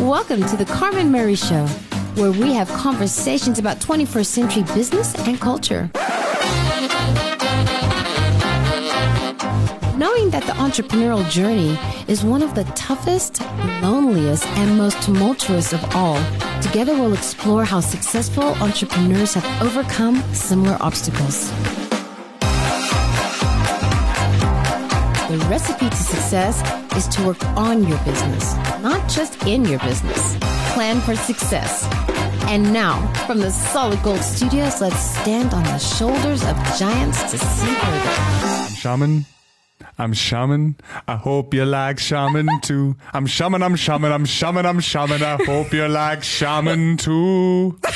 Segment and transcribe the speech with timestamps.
[0.00, 1.66] Welcome to the Carmen Murray Show,
[2.16, 5.90] where we have conversations about 21st century business and culture.
[9.96, 11.78] Knowing that the entrepreneurial journey
[12.08, 13.40] is one of the toughest,
[13.80, 16.22] loneliest, and most tumultuous of all,
[16.60, 21.50] together we'll explore how successful entrepreneurs have overcome similar obstacles.
[25.30, 30.36] The recipe to success is to work on your business, not just in your business.
[30.72, 31.86] Plan for success.
[32.48, 37.38] And now, from the Solid Gold Studios, let's stand on the shoulders of giants to
[37.38, 38.74] see further.
[38.74, 39.26] Shaman.
[39.98, 40.76] I'm shaman.
[41.08, 42.96] I hope you like shaman too.
[43.12, 45.22] I'm shaman, I'm shaman, I'm shaman, I'm shaman.
[45.22, 47.78] I hope you like shaman too.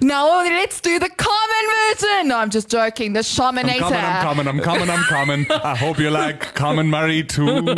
[0.00, 2.28] Now let's do the Carmen version.
[2.28, 3.12] No, I'm just joking.
[3.12, 3.78] The I'm shaminator.
[3.78, 5.46] coming, I'm coming, I'm coming, I'm coming.
[5.50, 7.64] I hope you like Carmen Murray too.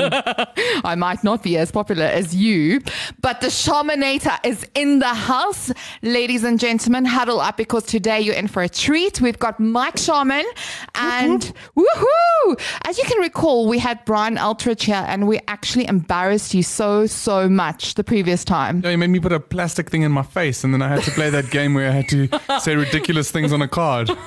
[0.84, 2.80] I might not be as popular as you,
[3.20, 5.72] but the shaminator is in the house.
[6.02, 9.20] Ladies and gentlemen, huddle up because today you're in for a treat.
[9.20, 10.46] We've got Mike Sharman
[10.94, 12.60] and woohoo!
[12.84, 17.06] As you can recall, we had Brian Eltrich here and we actually embarrassed you so,
[17.06, 18.80] so much the previous time.
[18.80, 21.02] No, you made me put a plastic thing in my face, and then I had
[21.04, 22.28] to play that game where I had to
[22.60, 24.10] say ridiculous things on a card.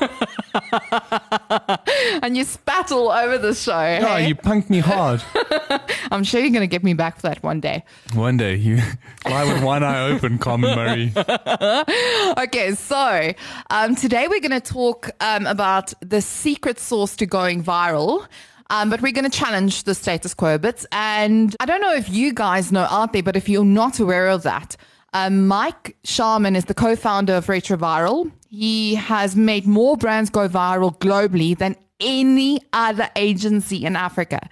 [2.22, 3.72] And you spat all over the show.
[3.72, 4.28] Oh, hey?
[4.28, 5.24] you punked me hard.
[6.12, 7.84] I'm sure you're going to get me back for that one day.
[8.14, 8.82] One day, you
[9.26, 11.14] lie with one eye open, Carmen Murray.
[12.38, 13.34] Okay, so
[13.70, 18.28] um, today we're going to talk um, about the secret sauce to going viral.
[18.70, 20.86] Um, but we're going to challenge the status quo a bit.
[20.92, 24.28] And I don't know if you guys know out there, but if you're not aware
[24.28, 24.76] of that,
[25.14, 28.32] um, Mike Sharman is the co founder of Retroviral.
[28.50, 34.50] He has made more brands go viral globally than any other agency in Africa.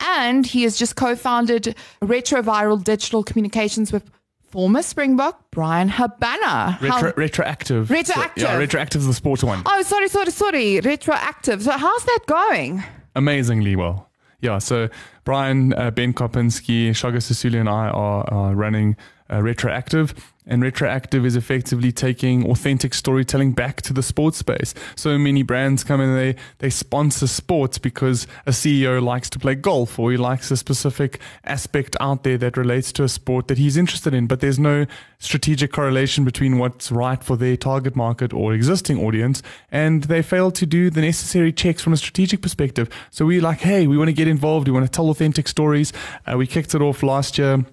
[0.00, 4.10] And he has just co founded Retroviral Digital Communications with
[4.50, 6.78] former Springbok Bryan Habana.
[6.80, 7.90] Retro, retroactive.
[7.90, 8.42] Retroactive.
[8.42, 9.62] yeah, retroactive is the sports one.
[9.66, 10.80] Oh, sorry, sorry, sorry.
[10.80, 11.62] Retroactive.
[11.62, 12.82] So, how's that going?
[13.14, 14.08] Amazingly well.
[14.40, 14.88] Yeah, so
[15.24, 18.96] Bryan, uh, Ben Kopinski, Shaka Sisulu, and I are, are running
[19.30, 20.29] uh, Retroactive.
[20.46, 24.74] And Retroactive is effectively taking authentic storytelling back to the sports space.
[24.96, 29.38] So many brands come in and they, they sponsor sports because a CEO likes to
[29.38, 33.48] play golf or he likes a specific aspect out there that relates to a sport
[33.48, 34.26] that he's interested in.
[34.26, 34.86] But there's no
[35.18, 39.42] strategic correlation between what's right for their target market or existing audience.
[39.70, 42.88] And they fail to do the necessary checks from a strategic perspective.
[43.10, 44.68] So we're like, hey, we want to get involved.
[44.68, 45.92] We want to tell authentic stories.
[46.26, 47.66] Uh, we kicked it off last year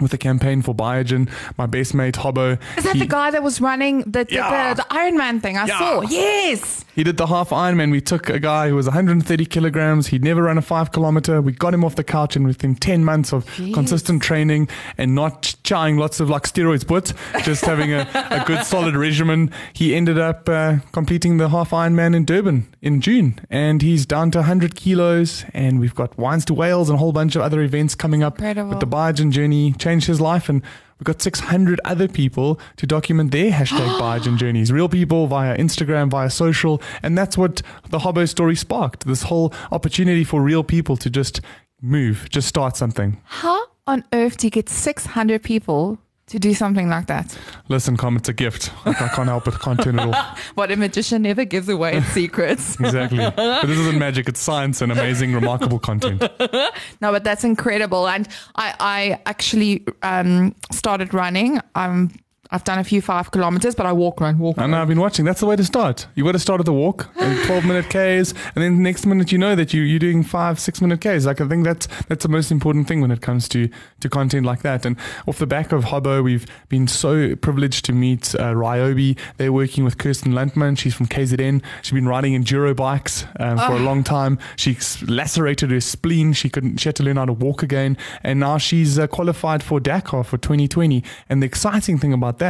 [0.00, 1.30] with a campaign for Biogen.
[1.56, 2.58] My best mate, Hobo.
[2.76, 4.74] Is that he- the guy that was running the, the, Yeah.
[4.74, 5.56] the, the Iron Man thing?
[5.56, 5.78] I Yeah.
[5.78, 6.00] saw.
[6.02, 6.84] Yes.
[6.94, 7.90] He did the half Ironman.
[7.90, 10.08] We took a guy who was 130 kilograms.
[10.08, 11.40] He'd never run a five kilometer.
[11.42, 15.54] We got him off the couch, and within 10 months of consistent training and not
[15.64, 17.12] trying lots of like steroids, but
[17.42, 22.14] just having a, a good solid regimen, he ended up uh, completing the half Ironman
[22.14, 23.40] in Durban in June.
[23.50, 25.44] And he's down to 100 kilos.
[25.52, 28.38] And we've got Wines to Whales and a whole bunch of other events coming up
[28.38, 28.70] Incredible.
[28.70, 29.72] with the Biogen journey.
[29.84, 30.62] Changed his life and.
[30.98, 34.70] We've got 600 other people to document their hashtag Biogen journeys.
[34.70, 36.80] Real people via Instagram, via social.
[37.02, 39.04] And that's what the Hobo story sparked.
[39.04, 41.40] This whole opportunity for real people to just
[41.82, 43.20] move, just start something.
[43.24, 47.36] How on earth do you get 600 people to do something like that?
[47.68, 48.70] Listen, come, it's a gift.
[48.86, 49.58] Like, I can't help it.
[49.60, 50.40] Can't turn it off.
[50.54, 52.78] What a magician never gives away its secrets.
[52.84, 53.18] Exactly.
[53.18, 54.28] But this isn't magic.
[54.28, 56.22] It's science and amazing, remarkable content.
[57.00, 58.08] No, but that's incredible.
[58.08, 61.60] And I, I actually um, started running.
[61.74, 62.10] Um,
[62.50, 64.80] I've done a few five kilometers, but I walk, run, walk, And run.
[64.80, 65.24] I've been watching.
[65.24, 66.06] That's the way to start.
[66.14, 69.32] You got to start at the walk, 12 minute Ks, and then the next minute
[69.32, 71.24] you know that you, you're doing five, six minute Ks.
[71.26, 73.68] Like I think that's that's the most important thing when it comes to,
[74.00, 74.84] to content like that.
[74.86, 74.96] And
[75.26, 79.18] off the back of Hobo, we've been so privileged to meet uh, Ryobi.
[79.36, 80.76] They're working with Kirsten Landman.
[80.76, 81.62] She's from KZN.
[81.82, 84.38] She's been riding enduro bikes um, for a long time.
[84.56, 86.32] She lacerated her spleen.
[86.34, 86.76] She couldn't.
[86.78, 90.22] She had to learn how to walk again, and now she's uh, qualified for Dakar
[90.24, 91.02] for 2020.
[91.28, 92.43] And the exciting thing about that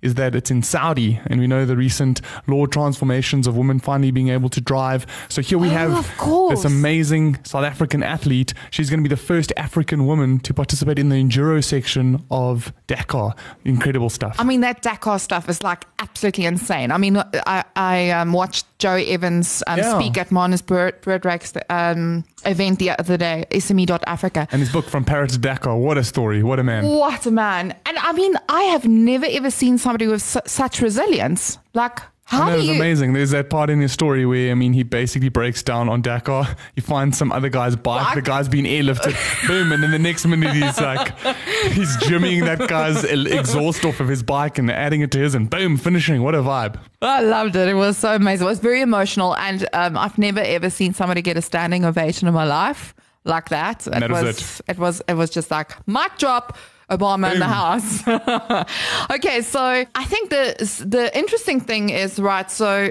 [0.00, 4.10] is that it's in Saudi, and we know the recent law transformations of women finally
[4.10, 5.06] being able to drive.
[5.28, 8.54] So here we Oh, have this amazing South African athlete.
[8.70, 12.72] She's going to be the first African woman to participate in the enduro section of
[12.86, 13.34] Dakar.
[13.64, 14.36] Incredible stuff.
[14.38, 16.90] I mean, that Dakar stuff is like absolutely insane.
[16.90, 19.98] I mean, I, I um, watched Joey Evans um, Yeah.
[19.98, 24.48] speak at Marnus Broodryk's um, event the other day, SME.Africa.
[24.52, 25.76] and his book from Paris to Dakar.
[25.76, 26.42] What a story!
[26.42, 26.86] What a man!
[26.86, 27.74] What a man.
[27.86, 31.58] And I mean, I have never ever seen somebody with su- such resilience.
[31.74, 32.00] Like,
[32.32, 32.74] How that was you?
[32.74, 33.12] amazing.
[33.12, 36.56] There's that part in his story where I mean he basically breaks down on Dakar.
[36.74, 38.06] He finds some other guy's bike.
[38.06, 38.14] Bike?
[38.14, 39.14] The guy's been airlifted.
[39.46, 44.08] boom, and then the next minute he's like he's jimmying that guy's exhaust off of
[44.08, 46.22] his bike and adding it to his, and boom, finishing.
[46.22, 46.78] What a vibe!
[47.02, 47.68] I loved it.
[47.68, 48.46] It was so amazing.
[48.46, 52.28] It was very emotional, and um, I've never ever seen somebody get a standing ovation
[52.28, 52.94] in my life
[53.24, 53.86] like that.
[53.86, 54.78] It that was was it.
[54.78, 56.56] was it was just like mic drop.
[56.92, 58.02] Obama in the house.
[59.10, 59.60] okay, so
[59.94, 62.50] I think the the interesting thing is right.
[62.50, 62.90] So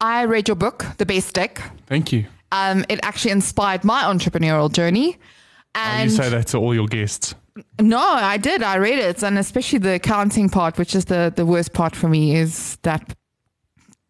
[0.00, 1.60] I read your book, The Best Dick.
[1.86, 2.26] Thank you.
[2.50, 5.16] Um, it actually inspired my entrepreneurial journey.
[5.74, 7.34] And And you say that to all your guests.
[7.80, 8.62] no, I did.
[8.62, 12.08] I read it, and especially the accounting part, which is the the worst part for
[12.08, 13.02] me, is that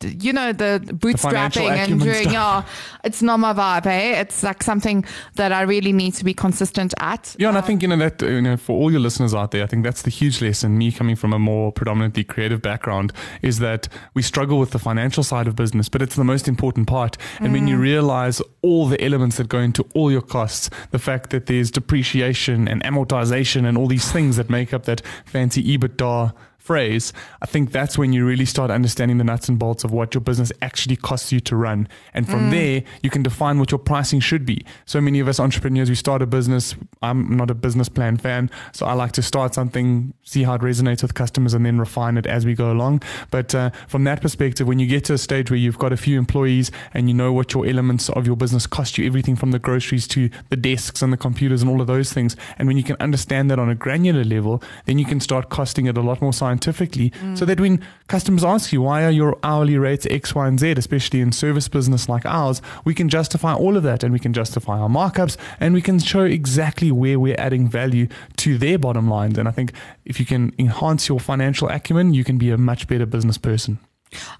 [0.05, 2.15] you know the bootstrapping and doing.
[2.15, 2.33] stuff.
[2.33, 2.65] Yeah,
[3.05, 3.87] it's not my vibe.
[3.87, 4.21] Eh?
[4.21, 5.05] It's like something
[5.35, 7.35] that I really need to be consistent at.
[7.39, 9.65] Yeah, and I think you know that you know for all your listeners out there,
[9.65, 10.79] I think that's the huge lesson.
[10.79, 13.13] Me coming from a more predominantly creative background
[13.43, 16.87] is that we struggle with the financial side of business, but it's the most important
[16.87, 17.17] part.
[17.41, 21.31] And when you realize all the elements that go into all your costs, the fact
[21.31, 26.33] that there's depreciation and amortization and all these things that make up that fancy EBITDA
[26.63, 30.15] phrase, I think that's when you really start understanding the nuts and bolts of what
[30.15, 31.89] your business actually costs you to run.
[32.15, 34.65] And from there, you can define what your pricing should be.
[34.87, 36.75] So many of us entrepreneurs, we start a business.
[37.03, 40.61] I'm not a business plan fan, so I like to start something, see how it
[40.61, 43.03] resonates with customers, and then refine it as we go along.
[43.31, 45.97] But uh, from that perspective, when you get to a stage where you've got a
[45.97, 49.51] few employees and you know what your elements of your business cost you, everything from
[49.51, 52.77] the groceries to the desks and the computers and all of those things, and when
[52.77, 56.01] you can understand that on a granular level, then you can start costing it a
[56.01, 57.39] lot more scientifically mm.
[57.39, 60.73] so that when customers ask you why are your hourly rates X, Y, and Z,
[60.73, 64.33] especially in service business like ours, we can justify all of that and we can
[64.33, 68.07] justify our markups and we can show exactly where we're adding value
[68.37, 69.39] to their bottom lines.
[69.39, 69.73] And I think
[70.05, 73.79] if you can enhance your financial acumen, you can be a much better business person.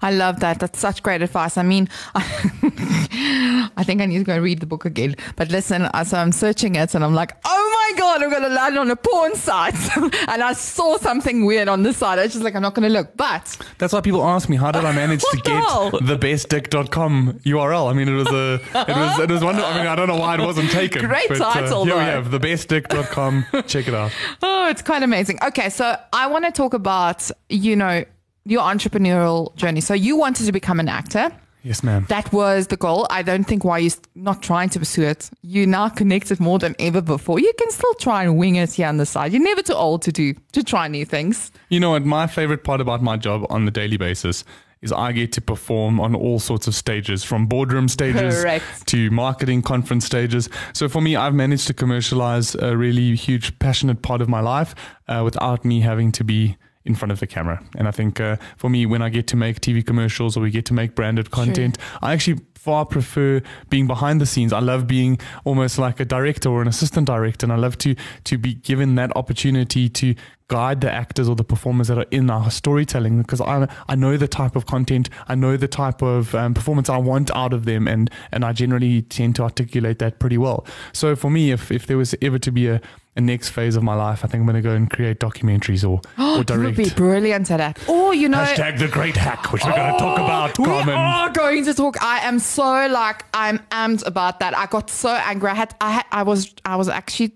[0.01, 0.59] I love that.
[0.59, 1.57] That's such great advice.
[1.57, 5.15] I mean, I think I need to go read the book again.
[5.35, 7.62] But listen, so I'm searching it and I'm like, oh
[7.93, 9.75] my God, I'm going to land on a porn site.
[9.97, 12.19] and I saw something weird on the side.
[12.19, 13.15] I was just like, I'm not going to look.
[13.15, 15.91] But That's why people ask me, how did I manage to What the hell?
[15.91, 17.89] get the bestdick.com URL?
[17.89, 19.69] I mean, it was a, it was, it was wonderful.
[19.69, 21.05] I mean, I don't know why it wasn't taken.
[21.05, 23.45] Great but, uh, title, here we have the bestdick.com.
[23.67, 24.11] Check it out.
[24.43, 25.39] oh, it's quite amazing.
[25.47, 28.03] Okay, so I want to talk about, you know,
[28.45, 29.81] your entrepreneurial journey.
[29.81, 31.31] So you wanted to become an actor.
[31.63, 32.05] Yes, ma'am.
[32.09, 33.07] That was the goal.
[33.09, 35.29] I don't think why you're not trying to pursue it.
[35.41, 37.39] You're now connected more than ever before.
[37.39, 39.31] You can still try and wing it here on the side.
[39.31, 41.51] You're never too old to do to try new things.
[41.69, 42.05] You know what?
[42.05, 44.43] My favorite part about my job on the daily basis
[44.81, 48.85] is I get to perform on all sorts of stages, from boardroom stages Correct.
[48.87, 50.49] to marketing conference stages.
[50.73, 54.75] So for me, I've managed to commercialize a really huge, passionate part of my life
[55.07, 57.63] uh, without me having to be in front of the camera.
[57.75, 60.51] And I think uh, for me, when I get to make TV commercials or we
[60.51, 64.53] get to make branded content, I actually far prefer being behind the scenes.
[64.53, 67.95] I love being almost like a director or an assistant director, and I love to
[68.23, 70.15] to be given that opportunity to
[70.47, 74.15] guide the actors or the performers that are in our storytelling because I I know
[74.15, 77.65] the type of content, I know the type of um, performance I want out of
[77.65, 80.65] them, and and I generally tend to articulate that pretty well.
[80.93, 82.81] So for me, if if there was ever to be a
[83.15, 85.87] a next phase of my life, I think I'm going to go and create documentaries
[85.87, 87.89] or, or You would be brilliant at that.
[87.89, 90.65] Or you know, Hashtag the great hack, which we're going to oh, talk about, we
[90.65, 90.95] Carmen.
[90.95, 92.01] are going to talk.
[92.01, 94.57] I am so like I'm amped about that.
[94.57, 95.51] I got so angry.
[95.51, 97.35] I had I had, I was I was actually.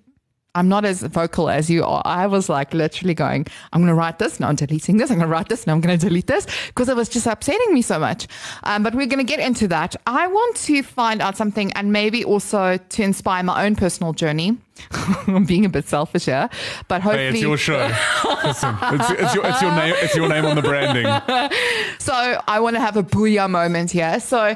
[0.57, 2.01] I'm not as vocal as you are.
[2.03, 4.39] I was like literally going, I'm going to write this.
[4.39, 5.11] Now I'm deleting this.
[5.11, 5.67] I'm going to write this.
[5.67, 8.27] Now I'm going to delete this because it was just upsetting me so much.
[8.63, 9.95] Um, but we're going to get into that.
[10.07, 14.57] I want to find out something and maybe also to inspire my own personal journey.
[15.27, 16.49] I'm being a bit selfish here,
[16.87, 17.25] but hopefully.
[17.25, 17.77] Hey, it's your show.
[18.43, 19.95] Listen, it's, it's, your, it's your name.
[19.97, 21.05] It's your name on the branding.
[21.99, 22.13] So
[22.47, 24.19] I want to have a booyah moment here.
[24.19, 24.55] So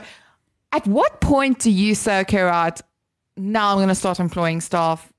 [0.71, 2.79] at what point do you say, okay, right,
[3.37, 5.10] now I'm going to start employing staff?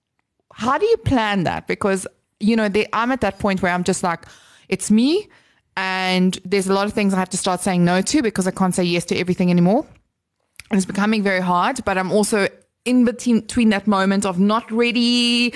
[0.55, 1.67] How do you plan that?
[1.67, 2.07] Because,
[2.41, 4.27] you know, they, I'm at that point where I'm just like,
[4.69, 5.29] it's me.
[5.77, 8.51] And there's a lot of things I have to start saying no to because I
[8.51, 9.87] can't say yes to everything anymore.
[10.71, 12.49] And it's becoming very hard, but I'm also
[12.85, 15.55] in between, between that moment of not ready.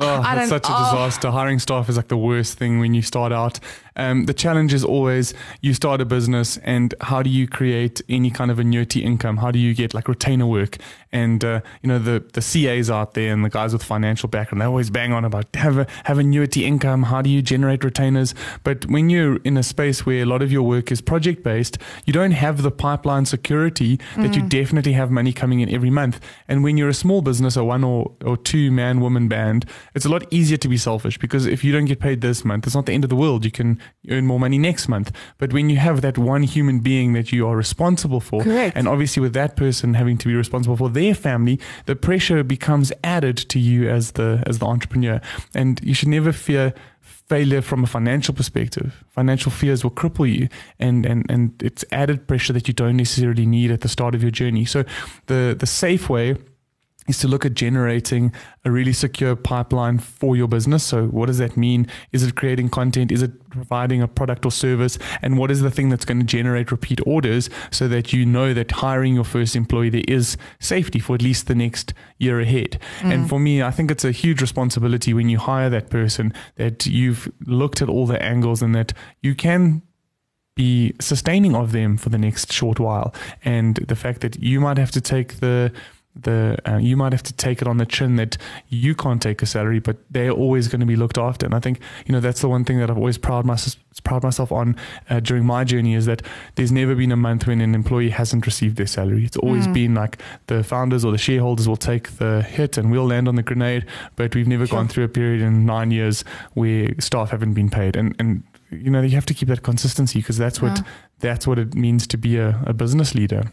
[0.00, 0.84] Oh, I it's don't- such a oh.
[0.84, 1.30] disaster.
[1.30, 3.58] Hiring staff is like the worst thing when you start out.
[3.96, 8.30] Um, the challenge is always you start a business and how do you create any
[8.30, 9.38] kind of annuity income?
[9.38, 10.76] How do you get like retainer work?
[11.10, 14.60] And uh, you know the the CAs out there and the guys with financial background,
[14.60, 17.02] they always bang on about have a, have annuity income.
[17.04, 18.36] How do you generate retainers?
[18.62, 21.76] But when you're in a space where a lot of your work is project based,
[22.06, 26.20] you don't have the pipeline security that you definitely have money coming in every month.
[26.46, 29.64] And when you're a small business, a one or, or two man woman band,
[29.98, 32.66] it's a lot easier to be selfish because if you don't get paid this month,
[32.66, 33.44] it's not the end of the world.
[33.44, 35.10] You can earn more money next month.
[35.38, 38.76] But when you have that one human being that you are responsible for, Correct.
[38.76, 42.92] and obviously with that person having to be responsible for their family, the pressure becomes
[43.02, 45.20] added to you as the as the entrepreneur.
[45.52, 49.04] And you should never fear failure from a financial perspective.
[49.08, 53.46] Financial fears will cripple you and, and, and it's added pressure that you don't necessarily
[53.46, 54.64] need at the start of your journey.
[54.64, 54.84] So
[55.26, 56.36] the the safe way
[57.08, 58.32] is to look at generating
[58.64, 60.84] a really secure pipeline for your business.
[60.84, 61.86] So, what does that mean?
[62.12, 63.10] Is it creating content?
[63.10, 64.98] Is it providing a product or service?
[65.22, 68.54] And what is the thing that's going to generate repeat orders so that you know
[68.54, 72.78] that hiring your first employee there is safety for at least the next year ahead?
[73.00, 73.14] Mm.
[73.14, 76.86] And for me, I think it's a huge responsibility when you hire that person that
[76.86, 79.82] you've looked at all the angles and that you can
[80.58, 83.14] be sustaining of them for the next short while.
[83.44, 85.72] And the fact that you might have to take the
[86.22, 88.36] the uh, you might have to take it on the chin that
[88.68, 91.46] you can't take a salary, but they're always going to be looked after.
[91.46, 94.22] And I think you know that's the one thing that I've always proud myself proud
[94.22, 94.76] myself on
[95.10, 96.22] uh, during my journey is that
[96.54, 99.24] there's never been a month when an employee hasn't received their salary.
[99.24, 99.74] It's always mm.
[99.74, 103.34] been like the founders or the shareholders will take the hit and we'll land on
[103.34, 104.78] the grenade, but we've never sure.
[104.78, 107.96] gone through a period in nine years where staff haven't been paid.
[107.96, 110.84] And and you know you have to keep that consistency because that's what yeah.
[111.20, 113.52] that's what it means to be a, a business leader.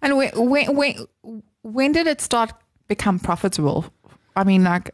[0.00, 2.52] And when, when, when when did it start
[2.88, 3.86] become profitable?
[4.36, 4.90] I mean, like.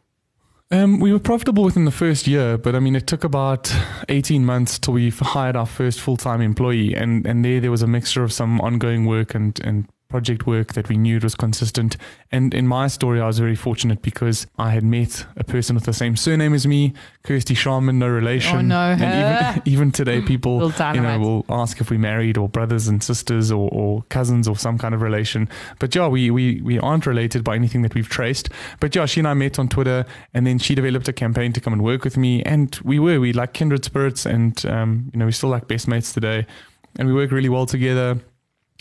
[0.70, 3.74] Um, we were profitable within the first year, but I mean, it took about
[4.10, 6.94] 18 months till we hired our first full time employee.
[6.94, 10.72] And, and there, there was a mixture of some ongoing work and, and project work
[10.72, 11.98] that we knew it was consistent.
[12.32, 15.84] And in my story, I was very fortunate because I had met a person with
[15.84, 18.56] the same surname as me, Kirsty Sharman, no relation.
[18.56, 18.96] Oh, no.
[18.98, 23.02] And even, even today, people you know, will ask if we're married or brothers and
[23.02, 25.46] sisters or, or, cousins or some kind of relation.
[25.78, 28.48] But yeah, we, we, we aren't related by anything that we've traced.
[28.80, 31.60] But yeah, she and I met on Twitter and then she developed a campaign to
[31.60, 32.42] come and work with me.
[32.44, 35.86] And we were, we like kindred spirits and, um, you know, we still like best
[35.86, 36.46] mates today.
[36.96, 38.18] And we work really well together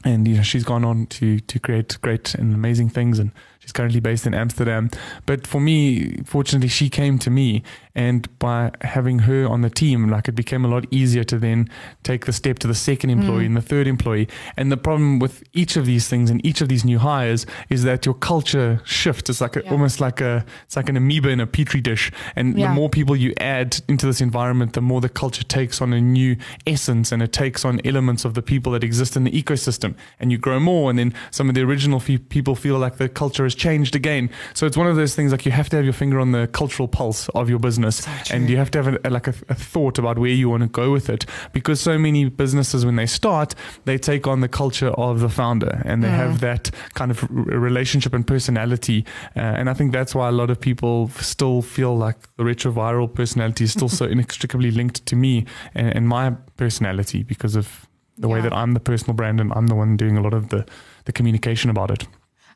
[0.04, 3.32] and you know she's gone on to to create great and amazing things and
[3.68, 4.90] she's currently based in Amsterdam
[5.26, 7.64] but for me fortunately she came to me
[7.98, 11.68] and by having her on the team, like it became a lot easier to then
[12.04, 13.48] take the step to the second employee mm.
[13.48, 14.28] and the third employee.
[14.56, 17.84] And the problem with each of these things and each of these new hires is
[17.86, 19.32] that your culture shifts.
[19.32, 19.72] It's like a, yeah.
[19.72, 22.12] almost like a it's like an amoeba in a petri dish.
[22.36, 22.68] And yeah.
[22.68, 26.00] the more people you add into this environment, the more the culture takes on a
[26.00, 26.36] new
[26.68, 29.96] essence and it takes on elements of the people that exist in the ecosystem.
[30.20, 33.44] And you grow more, and then some of the original people feel like the culture
[33.44, 34.30] has changed again.
[34.54, 36.48] So it's one of those things like you have to have your finger on the
[36.48, 39.34] cultural pulse of your business so and you have to have a, a, like a,
[39.50, 41.26] a, thought about where you want to go with it.
[41.54, 45.82] Because so many businesses, when they start, they take on the culture of the founder,
[45.86, 46.16] and they mm.
[46.16, 49.06] have that kind of relationship and personality.
[49.36, 53.14] Uh, and I think that's why a lot of people still feel like the retroviral
[53.14, 57.88] personality is still so inextricably linked to me and, and my personality because of
[58.18, 58.36] the yeah.
[58.36, 60.66] way that I'm the personal brand and I'm the one doing a lot of the
[61.06, 62.06] the communication about it.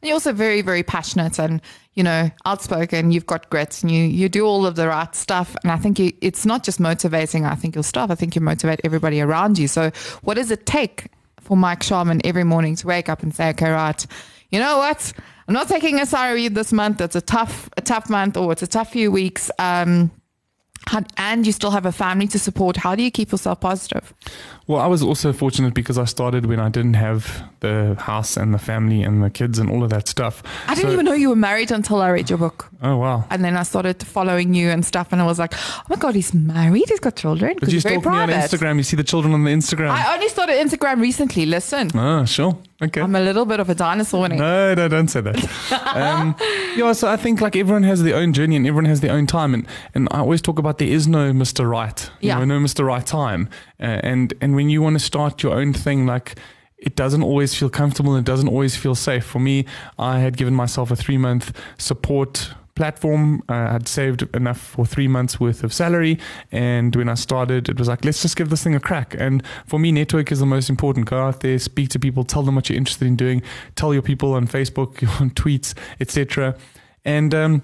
[0.02, 1.62] And you're also very, very passionate and,
[1.94, 3.12] you know, outspoken.
[3.12, 5.56] You've got grit and you, you do all of the right stuff.
[5.62, 8.10] And I think you, it's not just motivating, I think, your staff.
[8.10, 9.68] I think you motivate everybody around you.
[9.68, 9.92] So,
[10.24, 11.08] what does it take
[11.40, 14.06] for Mike Sharman every morning to wake up and say, okay, right,
[14.50, 15.14] you know what?
[15.48, 17.02] I'm not taking a salary this month.
[17.02, 19.52] It's a tough, a tough month or it's a tough few weeks.
[19.60, 20.12] Um,
[21.18, 22.78] and you still have a family to support.
[22.78, 24.14] How do you keep yourself positive?
[24.72, 28.54] Well, I was also fortunate because I started when I didn't have the house and
[28.54, 30.42] the family and the kids and all of that stuff.
[30.66, 32.70] I didn't so, even know you were married until I read your book.
[32.82, 33.26] Oh wow!
[33.30, 36.16] And then I started following you and stuff, and I was like, "Oh my god,
[36.16, 36.88] he's married.
[36.88, 38.78] He's got children." But you stalk me on Instagram.
[38.78, 39.90] You see the children on the Instagram.
[39.90, 41.46] I only started Instagram recently.
[41.46, 41.92] Listen.
[41.94, 42.58] Oh, sure.
[42.84, 43.02] Okay.
[43.02, 44.28] I'm a little bit of a dinosaur.
[44.30, 45.38] No, no, don't say that.
[45.96, 46.36] um,
[46.76, 49.28] yeah, so I think like everyone has their own journey and everyone has their own
[49.28, 51.70] time, and and I always talk about there is no Mr.
[51.70, 52.10] Right.
[52.22, 52.40] Yeah.
[52.40, 52.86] Know, no Mr.
[52.86, 53.50] Right time,
[53.82, 56.36] and and when you want to start your own thing, like
[56.78, 59.24] it doesn't always feel comfortable and it doesn't always feel safe.
[59.24, 59.66] For me,
[60.00, 63.44] I had given myself a three month support platform.
[63.48, 66.18] Uh, I had saved enough for three months worth of salary.
[66.52, 69.16] And when I started, it was like, let's just give this thing a crack.
[69.20, 71.06] And for me, network is the most important.
[71.06, 73.44] Go out there, speak to people, tell them what you're interested in doing,
[73.76, 76.56] tell your people on Facebook, on tweets, etc.
[77.06, 77.64] And um,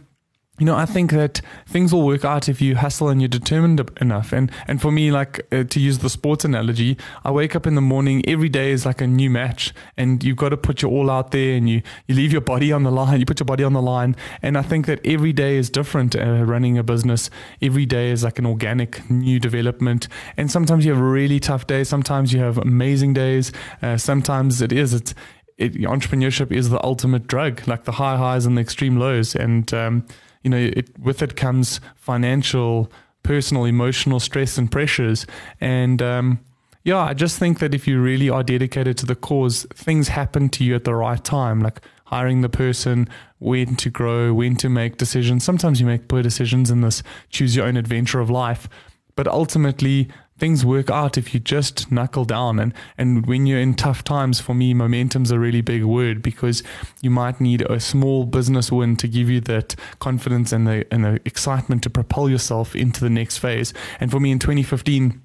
[0.59, 3.89] you know, I think that things will work out if you hustle and you're determined
[4.01, 4.33] enough.
[4.33, 7.75] And and for me, like uh, to use the sports analogy, I wake up in
[7.75, 8.27] the morning.
[8.27, 11.29] Every day is like a new match, and you've got to put your all out
[11.29, 13.07] there, and you you leave your body on the line.
[13.17, 16.15] You put your body on the line, and I think that every day is different.
[16.15, 17.29] Uh, running a business,
[17.61, 20.07] every day is like an organic new development.
[20.37, 21.89] And sometimes you have really tough days.
[21.89, 23.51] Sometimes you have amazing days.
[23.81, 25.13] Uh, sometimes it is it's
[25.57, 29.35] it, entrepreneurship is the ultimate drug, like the high highs and the extreme lows.
[29.35, 30.05] And um,
[30.43, 32.91] you know, it, with it comes financial,
[33.23, 35.25] personal, emotional stress and pressures.
[35.59, 36.39] And, um,
[36.83, 40.47] yeah, I just think that if you really are dedicated to the cause, things happen
[40.49, 44.69] to you at the right time, like hiring the person, when to grow, when to
[44.69, 45.43] make decisions.
[45.43, 48.69] Sometimes you make poor decisions in this choose your own adventure of life,
[49.17, 52.59] but ultimately things work out if you just knuckle down.
[52.59, 56.63] And and when you're in tough times for me momentum's a really big word because
[57.01, 61.03] you might need a small business win to give you that confidence and the and
[61.03, 63.73] the excitement to propel yourself into the next phase.
[63.99, 65.21] And for me in 2015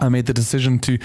[0.00, 0.98] I made the decision to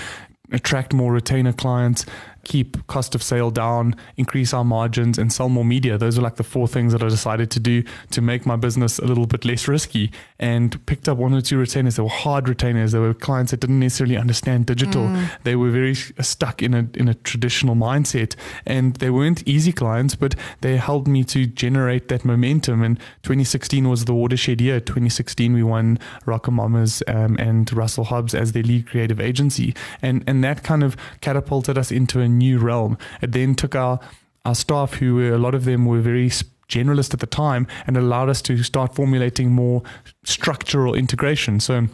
[0.51, 2.05] attract more retainer clients,
[2.43, 5.97] keep cost of sale down, increase our margins, and sell more media.
[5.97, 8.99] Those are like the four things that I decided to do to make my business
[8.99, 10.11] a little bit less risky.
[10.39, 11.97] And picked up one or two retainers.
[11.97, 12.93] They were hard retainers.
[12.93, 15.03] They were clients that didn't necessarily understand digital.
[15.03, 15.29] Mm.
[15.43, 20.15] They were very stuck in a in a traditional mindset, and they weren't easy clients,
[20.15, 22.81] but they helped me to generate that momentum.
[22.81, 24.79] And 2016 was the watershed year.
[24.79, 30.43] 2016 we won RocoMamas um, and Russell Hobbs as their lead creative agency, and and
[30.43, 32.97] that kind of catapulted us into a new realm.
[33.21, 33.99] It then took our
[34.43, 36.29] our staff, who were a lot of them were very
[36.67, 39.83] generalist at the time, and allowed us to start formulating more
[40.23, 41.59] structural integration.
[41.59, 41.87] So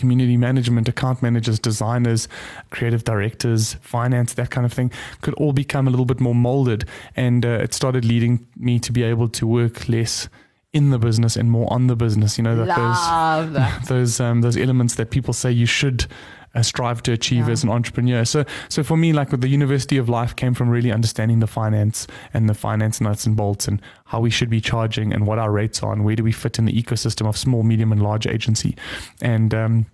[0.00, 2.26] community management, account managers, designers,
[2.70, 6.86] creative directors, finance, that kind of thing could all become a little bit more molded.
[7.16, 10.28] And uh, it started leading me to be able to work less
[10.72, 12.38] in the business and more on the business.
[12.38, 16.06] You know, that Love those those um, those elements that people say you should
[16.54, 17.52] uh, strive to achieve yeah.
[17.52, 18.24] as an entrepreneur.
[18.24, 21.46] So, so for me, like with the University of Life came from really understanding the
[21.46, 25.38] finance and the finance nuts and bolts and how we should be charging and what
[25.38, 28.02] our rates are and where do we fit in the ecosystem of small, medium, and
[28.02, 28.76] large agency.
[29.20, 29.86] And um,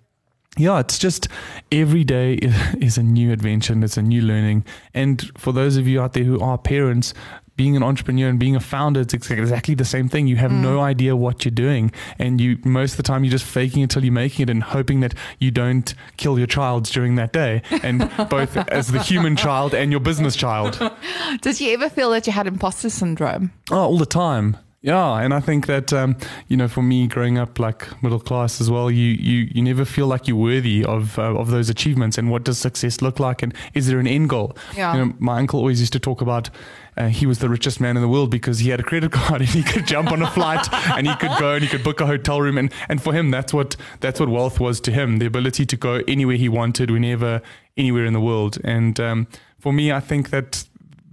[0.56, 1.28] yeah, it's just
[1.70, 2.34] every day
[2.80, 4.64] is a new adventure and it's a new learning.
[4.94, 7.12] And for those of you out there who are parents,
[7.56, 10.26] being an entrepreneur and being a founder, it's exactly the same thing.
[10.26, 10.60] You have mm.
[10.60, 13.84] no idea what you're doing, and you most of the time you're just faking it
[13.84, 17.62] until you're making it and hoping that you don't kill your child during that day,
[17.82, 20.78] and both as the human child and your business child.
[21.40, 23.52] Did you ever feel that you had imposter syndrome?
[23.70, 24.56] Oh, all the time.
[24.82, 26.16] Yeah, and I think that um,
[26.46, 29.84] you know, for me, growing up like middle class as well, you you you never
[29.84, 32.18] feel like you're worthy of uh, of those achievements.
[32.18, 33.42] And what does success look like?
[33.42, 34.56] And is there an end goal?
[34.76, 34.94] Yeah.
[34.94, 36.50] You know, my uncle always used to talk about.
[36.98, 39.42] Uh, he was the richest man in the world because he had a credit card
[39.42, 42.00] and he could jump on a flight and he could go and he could book
[42.00, 45.18] a hotel room and, and for him that's what that's what wealth was to him
[45.18, 47.42] the ability to go anywhere he wanted whenever
[47.76, 49.26] anywhere in the world and um,
[49.58, 50.64] for me I think that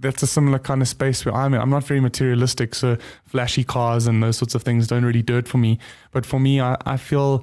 [0.04, 1.60] that's a similar kind of space where I'm in.
[1.60, 5.36] I'm not very materialistic, so flashy cars and those sorts of things don't really do
[5.36, 5.78] it for me.
[6.12, 7.42] But for me, I, I feel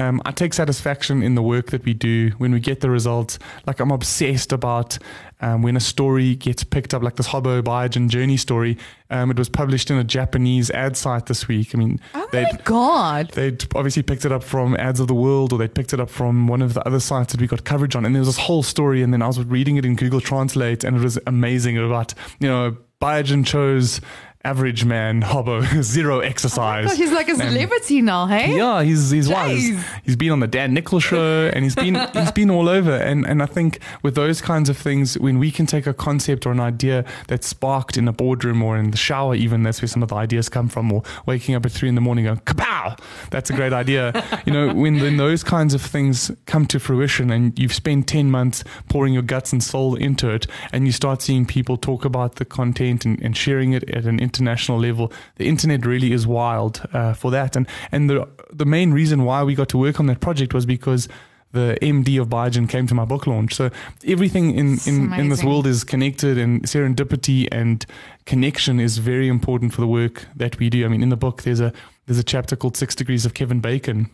[0.00, 3.38] um, I take satisfaction in the work that we do when we get the results.
[3.66, 4.98] Like I'm obsessed about
[5.42, 8.78] um, when a story gets picked up, like this Hobo Biogen journey story.
[9.10, 11.74] Um, it was published in a Japanese ad site this week.
[11.74, 15.52] I mean, oh my god, they'd obviously picked it up from Ads of the World,
[15.52, 17.94] or they'd picked it up from one of the other sites that we got coverage
[17.94, 18.06] on.
[18.06, 20.82] And there was this whole story, and then I was reading it in Google Translate,
[20.82, 24.00] and it was amazing about you know Biogen chose
[24.44, 26.90] average man, hobo, zero exercise.
[26.90, 28.56] Oh he's like a celebrity and, now, hey?
[28.56, 29.72] Yeah, he's he's wise.
[30.04, 32.92] He's been on the Dan Nicholl show and he's been he's been all over.
[32.92, 36.46] And and I think with those kinds of things, when we can take a concept
[36.46, 39.88] or an idea that's sparked in a boardroom or in the shower, even that's where
[39.88, 42.38] some of the ideas come from, or waking up at three in the morning going,
[42.38, 42.98] kapow,
[43.30, 44.12] that's a great idea.
[44.46, 48.30] you know, when, when those kinds of things come to fruition and you've spent 10
[48.30, 52.36] months pouring your guts and soul into it, and you start seeing people talk about
[52.36, 55.12] the content and, and sharing it at an international level.
[55.36, 57.56] The internet really is wild uh, for that.
[57.56, 60.66] And and the the main reason why we got to work on that project was
[60.66, 61.08] because
[61.52, 63.54] the MD of Biogen came to my book launch.
[63.54, 63.70] So
[64.06, 67.84] everything in, in, in, this world is connected and serendipity and
[68.24, 70.84] connection is very important for the work that we do.
[70.84, 71.72] I mean, in the book, there's a,
[72.06, 74.10] there's a chapter called Six Degrees of Kevin Bacon.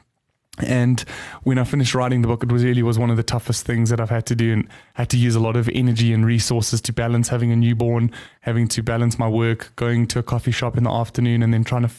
[0.59, 1.01] And
[1.43, 3.91] when I finished writing the book, it was really was one of the toughest things
[3.91, 6.81] that I've had to do, and had to use a lot of energy and resources
[6.83, 10.77] to balance having a newborn, having to balance my work, going to a coffee shop
[10.77, 11.91] in the afternoon, and then trying to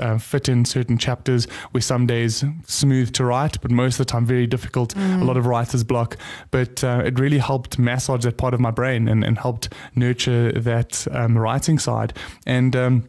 [0.00, 4.10] uh, fit in certain chapters where some days smooth to write, but most of the
[4.10, 4.94] time very difficult.
[4.94, 5.20] Mm.
[5.20, 6.16] A lot of writer's block.
[6.50, 10.52] But uh, it really helped massage that part of my brain and, and helped nurture
[10.52, 12.14] that um, writing side.
[12.46, 13.08] And um,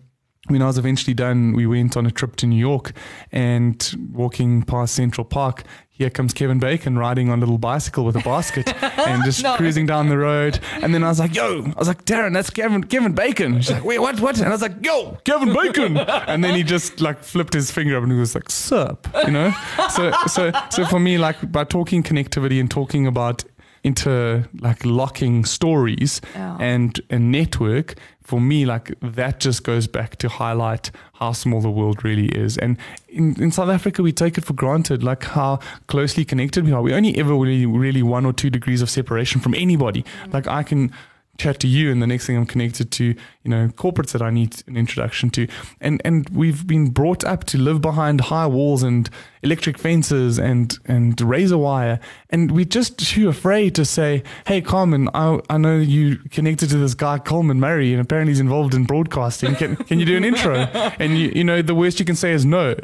[0.50, 2.92] when I was eventually done, we went on a trip to New York
[3.32, 5.64] and walking past Central Park,
[6.00, 9.58] here comes Kevin Bacon riding on a little bicycle with a basket and just no.
[9.58, 10.58] cruising down the road.
[10.82, 13.60] And then I was like, yo, I was like, Darren, that's Kevin, Kevin Bacon.
[13.60, 14.38] She's like, wait, what, what?
[14.38, 15.98] And I was like, yo, Kevin Bacon.
[15.98, 19.32] And then he just like flipped his finger up and he was like, sup, you
[19.32, 19.52] know?
[19.90, 23.44] So, so, so for me, like by talking connectivity and talking about
[23.84, 26.58] inter like locking stories Yeah.
[26.60, 31.72] and a network for me like that just goes back to highlight how small the
[31.72, 32.58] world really is.
[32.58, 36.72] And in, in south africa we take it for granted like how closely connected we
[36.72, 36.82] are.
[36.82, 40.04] We only ever really really one or two degrees of separation from anybody.
[40.04, 40.34] Mm.
[40.34, 40.92] Like i can
[41.39, 43.15] chat to you and the next thing I'm connected to, you
[43.49, 45.47] know, corporates that I need an introduction to.
[45.82, 49.10] And and we've been brought up to live behind high walls and
[49.41, 51.99] electric fences and and razor wire.
[52.30, 56.78] And we're just too afraid to say, Hey Carmen, I I know you connected to
[56.78, 59.56] this guy Coleman Murray and apparently he's involved in broadcasting.
[59.56, 60.67] Can can you do an intro?
[60.99, 62.75] And you you know, the worst you can say is no.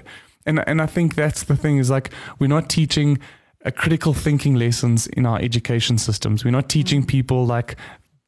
[0.45, 3.19] And and I think that's the thing is like we're not teaching
[3.65, 6.45] a critical thinking lessons in our education systems.
[6.45, 7.75] We're not teaching people like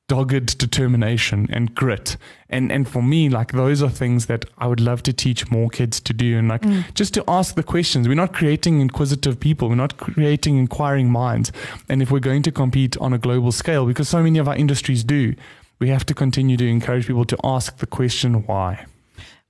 [0.07, 2.17] dogged determination and grit.
[2.49, 5.69] And and for me, like those are things that I would love to teach more
[5.69, 8.07] kids to do and like just to ask the questions.
[8.07, 11.51] We're not creating inquisitive people, we're not creating inquiring minds.
[11.89, 14.55] And if we're going to compete on a global scale, because so many of our
[14.55, 15.35] industries do,
[15.79, 18.85] we have to continue to encourage people to ask the question why.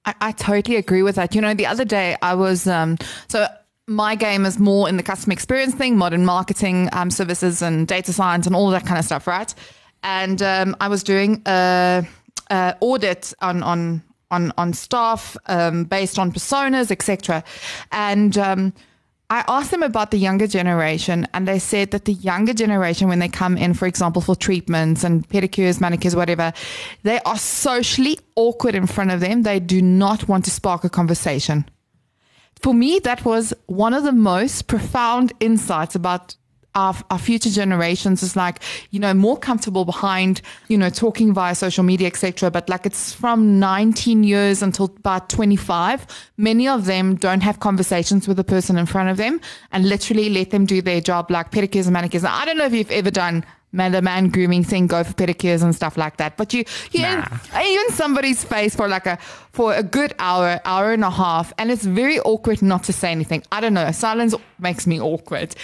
[0.06, 1.36] I, I totally agree with that.
[1.36, 3.48] You know, the other day I was um, so
[3.88, 8.12] my game is more in the customer experience thing, modern marketing um, services, and data
[8.12, 9.54] science, and all that kind of stuff, right?
[10.03, 12.05] And um, I was doing a,
[12.49, 17.43] a audit on on on on staff um, based on personas, etc.
[17.91, 18.73] And um,
[19.29, 23.19] I asked them about the younger generation, and they said that the younger generation, when
[23.19, 26.53] they come in, for example, for treatments and pedicures, manicures, whatever,
[27.03, 29.43] they are socially awkward in front of them.
[29.43, 31.65] They do not want to spark a conversation.
[32.62, 36.36] For me, that was one of the most profound insights about
[36.77, 38.59] our, our future generations is like
[38.91, 43.11] you know more comfortable behind you know talking via social media etc but like it's
[43.13, 46.05] from 19 years until about 25
[46.37, 50.29] many of them don't have conversations with the person in front of them and literally
[50.29, 52.23] let them do their job like pedicures and manicures.
[52.23, 53.43] Now, i don't know if you've ever done
[53.77, 57.05] man the man grooming thing go for pedicures and stuff like that but you you
[57.05, 57.23] in,
[57.63, 59.17] you in somebody's face for like a
[59.51, 63.11] for a good hour hour and a half and it's very awkward not to say
[63.11, 65.55] anything i don't know silence makes me awkward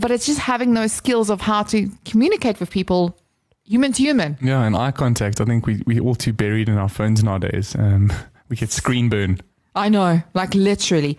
[0.00, 3.16] but it's just having those skills of how to communicate with people
[3.64, 5.40] human to human Yeah, and eye contact.
[5.40, 7.74] I think we we're all too buried in our phones nowadays.
[7.78, 8.12] Um,
[8.48, 9.40] we get screen burn.
[9.74, 11.16] I know, like literally.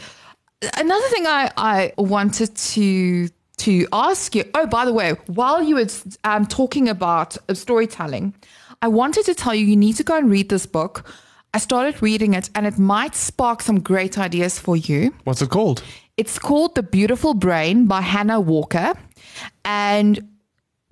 [0.77, 3.29] Another thing I, I wanted to
[3.63, 4.43] to ask you.
[4.54, 5.88] Oh, by the way, while you were
[6.26, 8.34] um, talking about uh, storytelling,
[8.82, 11.06] I wanted to tell you you need to go and read this book.
[11.54, 15.13] I started reading it, and it might spark some great ideas for you.
[15.23, 15.82] What's it called?
[16.17, 18.93] It's called The Beautiful Brain by Hannah Walker,
[19.63, 20.33] and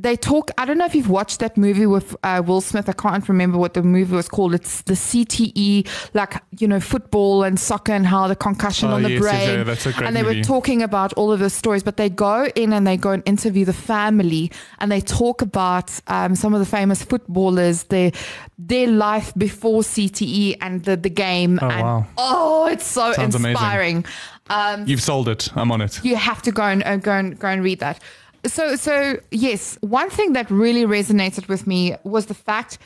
[0.02, 0.50] they talk.
[0.58, 2.90] I don't know if you've watched that movie with uh, Will Smith.
[2.90, 4.54] I can't remember what the movie was called.
[4.56, 9.04] It's the CTE, like you know, football and soccer and how the concussion Oh, on
[9.04, 9.58] the yes, yes, brain.
[9.60, 10.40] yeah, that's a great and they movie.
[10.40, 13.22] were talking about all of the stories, but they go in and they go and
[13.28, 18.12] interview the family, and they talk about um, some of the famous footballers, their
[18.58, 21.60] their life before CTE and the the game.
[21.62, 22.08] Oh, and, wow.
[22.18, 24.06] Oh, it's so Sounds inspiring.
[24.50, 25.50] Um, You've sold it.
[25.56, 26.04] I'm on it.
[26.04, 28.02] you have to go and uh, go and go and read that.
[28.46, 32.78] So so yes, one thing that really resonated with me was the fact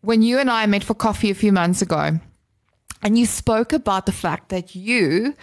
[0.00, 2.18] when you and I met for coffee a few months ago,
[3.02, 5.34] and you spoke about the fact that you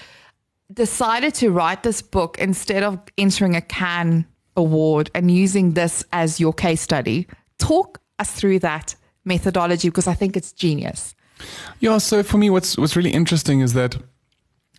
[0.74, 4.26] decided to write this book instead of entering a Cannes
[4.56, 7.28] award and using this as your case study.
[7.58, 11.16] Talk us through that methodology because I think it's genius.
[11.80, 11.98] Yeah.
[11.98, 13.96] So for me, what's what's really interesting is that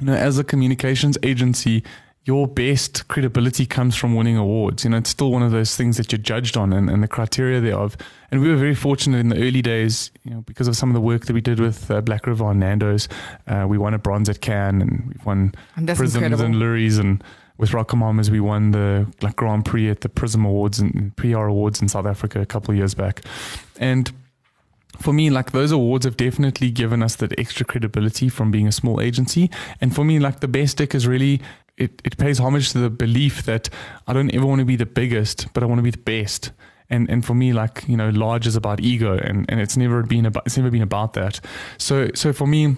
[0.01, 1.83] you know, as a communications agency,
[2.27, 4.83] your best credibility comes from winning awards.
[4.83, 7.07] You know, it's still one of those things that you're judged on and, and the
[7.07, 7.97] criteria thereof.
[8.33, 10.95] And we were very fortunate in the early days, you know, because of some of
[10.95, 13.09] the work that we did with uh, Black River and Nando's.
[13.47, 16.45] Uh, we won a bronze at Cannes and we've won And Prisms incredible.
[16.47, 17.23] and Loeries and
[17.59, 21.81] with RocoMamas we won the like Grand Prix at the Prism Awards and PR Awards
[21.81, 23.23] in South Africa a couple of years back.
[23.79, 24.11] And
[24.99, 28.73] for me, like those awards have definitely given us that extra credibility from being a
[28.73, 29.51] small agency.
[29.81, 31.41] And for me, like the best dick is really
[31.77, 33.69] it, it pays homage to the belief that
[34.07, 36.53] I don't ever want to be the biggest, but I want to be the best.
[36.89, 40.03] And and for me, like, you know, large is about ego and, and it's never
[40.03, 41.41] been about it's never been about that.
[41.79, 42.77] So so for me,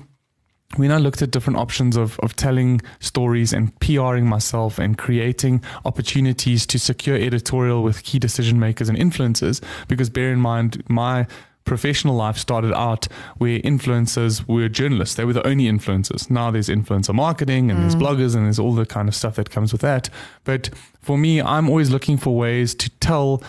[0.76, 5.62] when I looked at different options of, of telling stories and PRing myself and creating
[5.84, 11.26] opportunities to secure editorial with key decision makers and influencers, because bear in mind, my
[11.68, 15.14] professional life started out where influencers were journalists.
[15.14, 16.30] They were the only influencers.
[16.30, 18.00] Now there's influencer marketing and there's mm.
[18.00, 20.08] bloggers and there's all the kind of stuff that comes with that.
[20.44, 20.70] But
[21.02, 23.42] for me, I'm always looking for ways to tell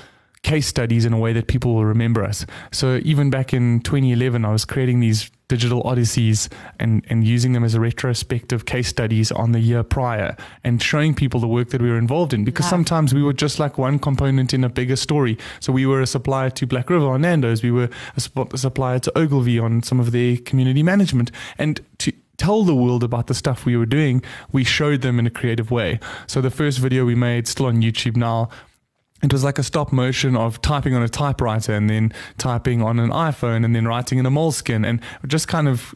[0.43, 2.45] case studies in a way that people will remember us.
[2.71, 6.47] So even back in 2011, I was creating these digital odysseys
[6.79, 11.13] and, and using them as a retrospective case studies on the year prior and showing
[11.13, 13.99] people the work that we were involved in because sometimes we were just like one
[13.99, 15.37] component in a bigger story.
[15.59, 18.57] So we were a supplier to Black River on Nando's, we were a, sp- a
[18.57, 21.31] supplier to Ogilvy on some of their community management.
[21.57, 25.27] And to tell the world about the stuff we were doing, we showed them in
[25.27, 25.99] a creative way.
[26.27, 28.49] So the first video we made, still on YouTube now,
[29.21, 32.99] it was like a stop motion of typing on a typewriter and then typing on
[32.99, 35.93] an iPhone and then writing in a Moleskine and just kind of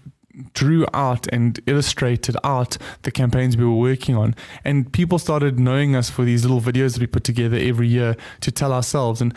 [0.53, 4.35] drew out and illustrated out the campaigns we were working on.
[4.65, 8.15] And people started knowing us for these little videos that we put together every year
[8.41, 9.21] to tell ourselves.
[9.21, 9.33] And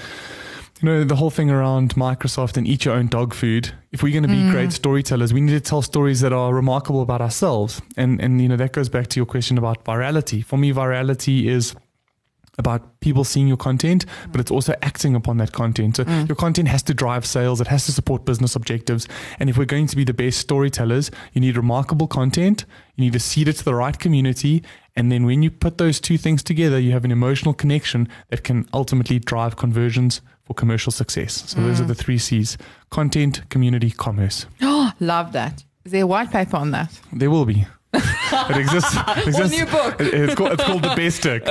[0.82, 3.72] you know, the whole thing around Microsoft and eat your own dog food.
[3.92, 4.50] If we're going to be mm.
[4.50, 7.80] great storytellers, we need to tell stories that are remarkable about ourselves.
[7.96, 10.44] And, and, you know, that goes back to your question about virality.
[10.44, 11.74] For me, virality is
[12.58, 15.96] about people seeing your content, but it's also acting upon that content.
[15.96, 16.28] So mm.
[16.28, 19.06] your content has to drive sales, it has to support business objectives.
[19.38, 22.64] And if we're going to be the best storytellers, you need remarkable content,
[22.96, 24.62] you need to seed it to the right community.
[24.94, 28.44] And then when you put those two things together, you have an emotional connection that
[28.44, 31.50] can ultimately drive conversions for commercial success.
[31.50, 31.66] So mm.
[31.66, 31.88] those are mm.
[31.88, 32.56] the three C's
[32.90, 34.46] content, community, commerce.
[34.62, 35.64] Oh, love that.
[35.84, 36.98] Is there a white paper on that?
[37.12, 37.66] There will be.
[37.96, 38.96] It exists.
[39.16, 39.56] It exists.
[39.58, 40.00] new book.
[40.00, 41.46] It, it's, called, it's called The Best Dick.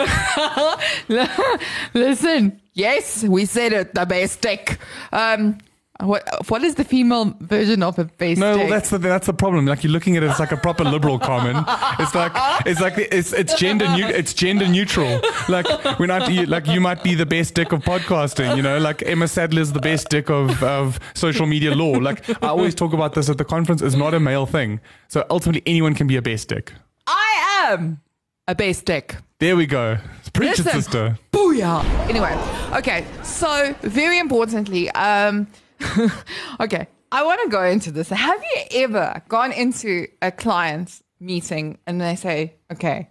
[1.93, 4.77] Listen, yes, we said it, The Best Dick.
[5.11, 5.57] Um,
[6.01, 8.37] what what is the female version of a base?
[8.37, 9.65] No, well, that's the that's the problem.
[9.65, 11.65] Like you're looking at it as like a proper liberal comment.
[11.99, 12.33] It's like
[12.65, 15.21] it's like it's it's gender new it's gender neutral.
[15.47, 15.67] Like
[15.99, 18.57] when I you, like you might be the best dick of podcasting.
[18.57, 21.91] You know, like Emma Sadleir is the best dick of of social media law.
[21.91, 23.81] Like I always talk about this at the conference.
[23.81, 24.81] It's not a male thing.
[25.07, 26.73] So ultimately, anyone can be a best dick.
[27.07, 28.01] I am
[28.49, 29.15] a base dick.
[29.39, 29.97] There we go.
[30.33, 31.19] Preach Listen, it, sister.
[31.31, 31.83] Booyah.
[32.09, 32.37] Anyway,
[32.77, 33.05] okay.
[33.23, 35.47] So very importantly, um
[36.59, 36.87] okay.
[37.11, 38.09] I want to go into this.
[38.09, 43.09] Have you ever gone into a client meeting and they say, okay,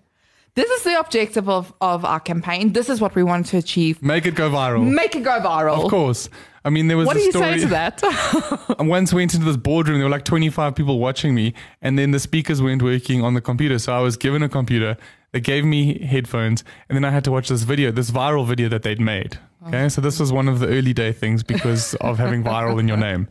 [0.55, 2.73] this is the objective of, of our campaign.
[2.73, 4.01] This is what we want to achieve.
[4.03, 4.89] Make it go viral.
[4.89, 5.85] Make it go viral.
[5.85, 6.29] Of course.
[6.65, 8.01] I mean, there was what do you say to that?
[8.79, 9.99] I once went into this boardroom.
[9.99, 13.43] There were like 25 people watching me, and then the speakers weren't working on the
[13.43, 13.79] computer.
[13.79, 14.97] So I was given a computer.
[15.33, 18.69] They gave me headphones, and then I had to watch this video, this viral video
[18.69, 19.39] that they'd made.
[19.67, 22.89] Okay, so this was one of the early day things because of having viral in
[22.89, 23.29] your name.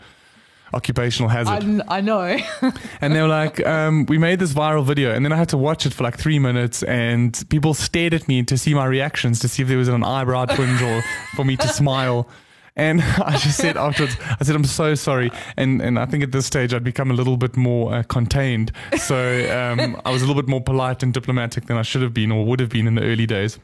[0.73, 1.83] Occupational hazard.
[1.87, 2.21] I, I know.
[3.01, 5.57] and they were like, um, we made this viral video, and then I had to
[5.57, 9.39] watch it for like three minutes, and people stared at me to see my reactions,
[9.41, 11.03] to see if there was an eyebrow twinge or
[11.35, 12.27] for me to smile.
[12.75, 15.31] And I just said afterwards, I said, I'm so sorry.
[15.57, 18.71] And and I think at this stage I'd become a little bit more uh, contained.
[18.97, 19.15] So
[19.55, 22.31] um, I was a little bit more polite and diplomatic than I should have been
[22.31, 23.59] or would have been in the early days.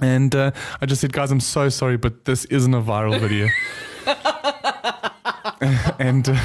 [0.00, 3.48] And uh, I just said, guys, I'm so sorry, but this isn't a viral video.
[5.98, 6.38] and uh,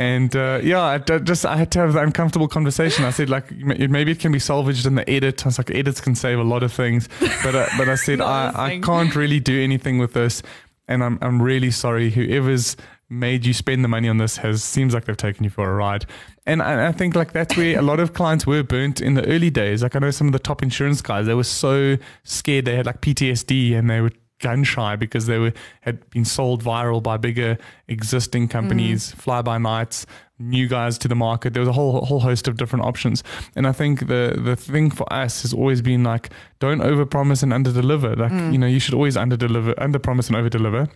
[0.00, 3.04] and uh, yeah, I just I had to have the uncomfortable conversation.
[3.04, 5.44] I said like maybe it can be salvaged in the edit.
[5.44, 7.06] I was like edits can save a lot of things,
[7.42, 10.42] but uh, but I said I, I can't really do anything with this,
[10.88, 12.10] and I'm I'm really sorry.
[12.10, 12.78] Whoever's
[13.10, 15.74] made you spend the money on this has seems like they've taken you for a
[15.74, 16.06] ride.
[16.50, 19.24] And I, I, think like that's where a lot of clients were burnt in the
[19.26, 19.84] early days.
[19.84, 22.86] Like I know some of the top insurance guys, they were so scared they had
[22.86, 24.10] like PTSD and they were
[24.40, 29.14] gun shy because they were had been sold viral by bigger existing companies, mm.
[29.14, 30.06] fly by nights,
[30.40, 31.52] new guys to the market.
[31.52, 33.22] There was a whole whole host of different options.
[33.54, 37.52] And I think the the thing for us has always been like don't overpromise and
[37.52, 38.16] underdeliver.
[38.16, 38.52] Like, mm.
[38.52, 40.90] you know, you should always underdeliver, underpromise and overdeliver.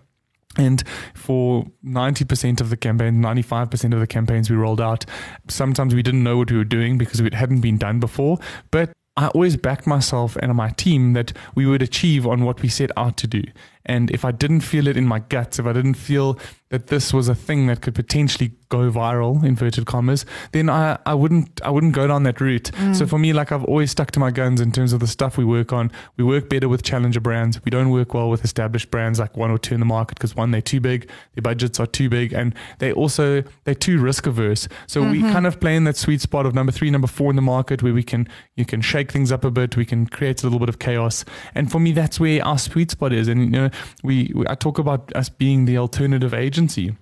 [0.57, 0.83] And
[1.15, 5.05] for 90% of the campaign, 95% of the campaigns we rolled out,
[5.49, 8.39] sometimes we didn't know what we were doing because it hadn't been done before.
[8.71, 12.69] But I always backed myself and my team that we would achieve on what we
[12.69, 13.43] set out to do.
[13.87, 16.39] And if I didn't feel it in my guts, if I didn't feel
[16.71, 21.15] that this was a thing that could potentially go viral, inverted commas, then I, I
[21.15, 22.73] wouldn't I wouldn't go down that route.
[22.75, 22.97] Mm.
[22.97, 25.39] So for me, like I've always stuck to my guns in terms of the stuff
[25.39, 25.93] we work on.
[26.17, 27.65] We work better with challenger brands.
[27.65, 30.35] We don't work well with established brands like one or two in the market because
[30.35, 34.27] one, they're too big, their budgets are too big, and they also they're too risk
[34.27, 34.67] averse.
[34.89, 35.11] So mm-hmm.
[35.13, 37.43] we kind of play in that sweet spot of number three, number four in the
[37.43, 40.47] market where we can you can shake things up a bit, we can create a
[40.47, 41.25] little bit of chaos.
[41.55, 43.29] And for me that's where our sweet spot is.
[43.29, 43.71] And you know,
[44.03, 46.97] we, we I talk about us being the alternative agency.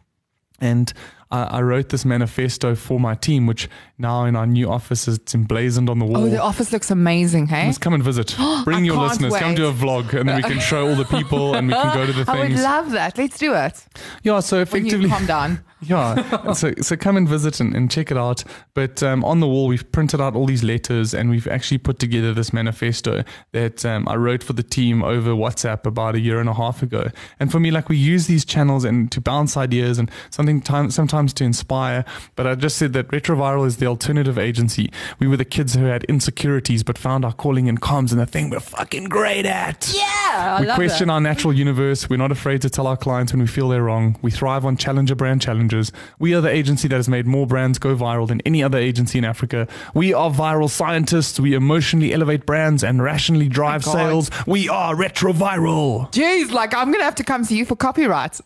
[0.61, 0.92] And
[1.33, 3.68] I, I wrote this manifesto for my team, which
[3.99, 6.25] now in our new office it's emblazoned on the wall.
[6.25, 7.66] Oh, the office looks amazing, hey?
[7.66, 8.37] Let's come and visit.
[8.64, 9.35] Bring your listeners.
[9.37, 11.95] Come do a vlog, and then we can show all the people, and we can
[11.95, 12.29] go to the things.
[12.29, 13.16] I would love that.
[13.16, 13.85] Let's do it.
[14.23, 14.40] yeah.
[14.40, 15.64] So effectively, calm down.
[15.81, 16.53] yeah.
[16.53, 18.45] So so come and visit and, and check it out.
[18.75, 21.99] But um, on the wall, we've printed out all these letters, and we've actually put
[21.99, 26.40] together this manifesto that um, I wrote for the team over WhatsApp about a year
[26.40, 27.09] and a half ago.
[27.40, 30.90] And for me, like we use these channels and to bounce ideas and something time,
[30.90, 32.04] sometimes to inspire.
[32.37, 34.90] But I just said that Retroviral is the alternative agency.
[35.18, 38.26] We were the kids who had insecurities but found our calling in comms and the
[38.26, 39.92] thing we're fucking great at.
[39.96, 41.14] Yeah, I We question that.
[41.14, 42.08] our natural universe.
[42.11, 44.18] We're not afraid to tell our clients when we feel they're wrong.
[44.22, 45.92] We thrive on challenger brand challenges.
[46.18, 49.18] We are the agency that has made more brands go viral than any other agency
[49.18, 49.68] in Africa.
[49.94, 51.38] We are viral scientists.
[51.38, 53.92] We emotionally elevate brands and rationally drive God.
[53.92, 54.30] sales.
[54.46, 56.11] We are retroviral.
[56.12, 58.40] Jeez, like I'm gonna have to come see you for copyright.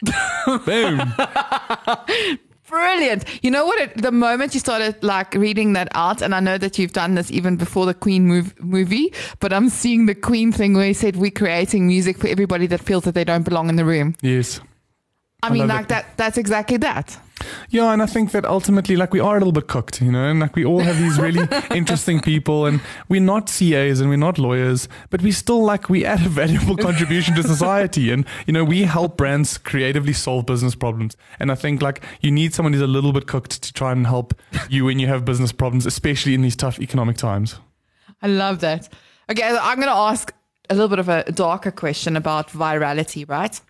[0.65, 1.01] Boom.
[2.69, 3.25] Brilliant.
[3.43, 3.81] You know what?
[3.81, 7.15] It, the moment you started like reading that out, and I know that you've done
[7.15, 10.93] this even before the Queen move, movie, but I'm seeing the Queen thing where he
[10.93, 14.15] said we're creating music for everybody that feels that they don't belong in the room.
[14.21, 14.61] yes.
[15.43, 15.89] I, mean, like it.
[15.91, 16.17] that.
[16.17, 17.17] That's exactly that.
[17.69, 20.29] Yeah, and I think that ultimately, like, we are a little bit cooked, you know,
[20.29, 24.17] and like we all have these really interesting people, and we're not CAs and we're
[24.17, 28.53] not lawyers, but we still like we add a valuable contribution to society, and you
[28.53, 31.17] know, we help brands creatively solve business problems.
[31.39, 34.07] And I think like you need someone who's a little bit cooked to try and
[34.07, 34.35] help
[34.69, 37.59] you when you have business problems, especially in these tough economic times.
[38.23, 38.89] I love that.
[39.31, 40.33] Okay, I'm going to ask
[40.71, 43.61] a little bit of a darker question about virality, right?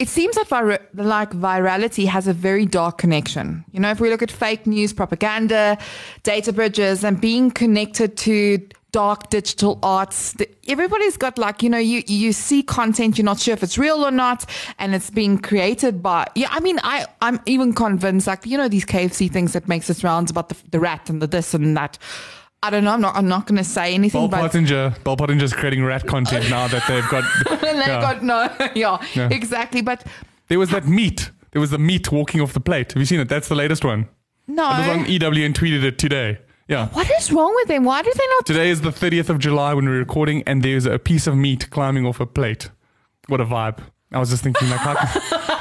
[0.00, 3.64] It seems that vir- like virality has a very dark connection.
[3.70, 5.78] You know, if we look at fake news, propaganda,
[6.24, 8.58] data bridges, and being connected to
[8.90, 10.36] dark digital arts,
[10.68, 14.04] everybody's got like you know, you you see content, you're not sure if it's real
[14.04, 14.44] or not,
[14.80, 16.26] and it's being created by.
[16.34, 19.88] Yeah, I mean, I I'm even convinced like you know these KFC things that makes
[19.88, 21.98] its rounds about the the rat and the this and that.
[22.66, 22.92] I don't know.
[22.92, 23.14] I'm not.
[23.16, 24.28] I'm not going to say anything.
[24.30, 27.24] But Pottinger, Bell Pottinger's creating rat content now that they've got.
[27.50, 28.00] and they yeah.
[28.00, 28.48] got no.
[28.74, 29.28] Yeah, Yeah.
[29.30, 29.82] exactly.
[29.82, 30.04] But
[30.48, 31.30] There was that meat.
[31.52, 32.92] There was the meat walking off the plate.
[32.92, 33.28] Have you seen it?
[33.28, 34.08] That's the latest one.
[34.46, 34.64] no.
[34.74, 36.38] It was on EW and tweeted it today.
[36.66, 36.88] Yeah.
[36.88, 37.84] what is wrong with them?
[37.84, 38.46] Why do they not?
[38.46, 41.68] Today is the 30th of July when we're recording, and there's a piece of meat
[41.70, 42.70] climbing off a plate.
[43.28, 43.80] What a vibe.
[44.12, 44.94] I was just thinking, like, how,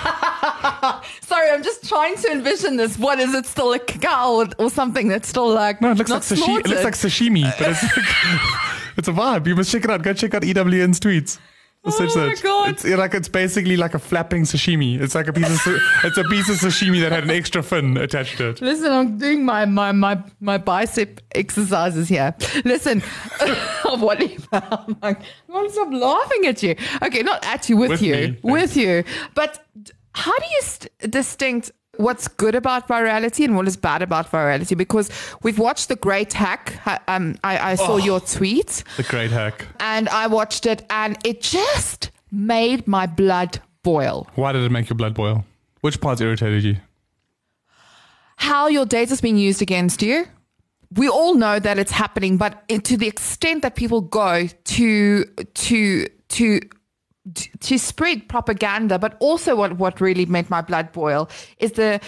[1.22, 2.98] Sorry, I'm just trying to envision this.
[2.98, 3.46] What is it?
[3.46, 6.60] Still a cow or, or something that's still like no, it looks like sashimi.
[6.60, 8.06] It looks like sashimi, but it's like,
[8.98, 9.48] it's a vibe.
[9.48, 10.02] You must check it out.
[10.02, 11.40] Go check out EWN's tweets.
[11.90, 12.42] Search Oh my that.
[12.42, 12.70] God.
[12.70, 15.02] It's like it's basically like a flapping sashimi.
[15.02, 15.74] It's like a piece of
[16.06, 18.62] it's a piece of sashimi that had an extra fin attached to it.
[18.62, 22.34] Listen, I'm doing my my my, my bicep exercises here.
[22.64, 23.02] Listen,
[23.84, 24.22] what?
[24.54, 26.78] I'm like, I want to stop laughing at you.
[27.02, 28.40] Okay, not at you, with, With you, me.
[28.44, 29.04] with you.
[29.36, 29.66] But
[30.14, 34.76] how do you st- distinct what's good about virality and what is bad about virality?
[34.78, 35.10] Because
[35.44, 36.74] we've watched the Great Hack.
[37.08, 39.68] Um, I, I saw your tweet The great hack.
[39.80, 44.28] and I watched it, and it just made my blood boil.
[44.36, 45.46] Why did it make your blood boil?
[45.82, 46.78] Which parts irritated you?
[48.38, 50.26] how your data's being used against you.
[50.96, 56.08] We all know that it's happening, but to the extent that people go to to
[56.30, 56.60] to
[57.60, 62.02] to spread propaganda, but also what what really made my blood boil is the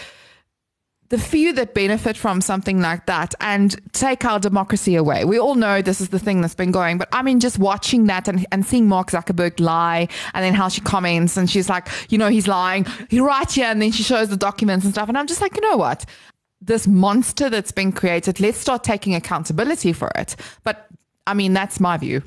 [1.09, 5.23] the few that benefit from something like that and take our democracy away.
[5.23, 8.07] We all know this is the thing that's been going, but I mean, just watching
[8.07, 11.87] that and, and seeing Mark Zuckerberg lie and then how she comments and she's like,
[12.09, 13.67] you know, he's lying, he's right here.
[13.67, 15.07] And then she shows the documents and stuff.
[15.07, 16.05] And I'm just like, you know what?
[16.59, 20.35] This monster that's been created, let's start taking accountability for it.
[20.63, 20.87] But
[21.27, 22.23] I mean, that's my view.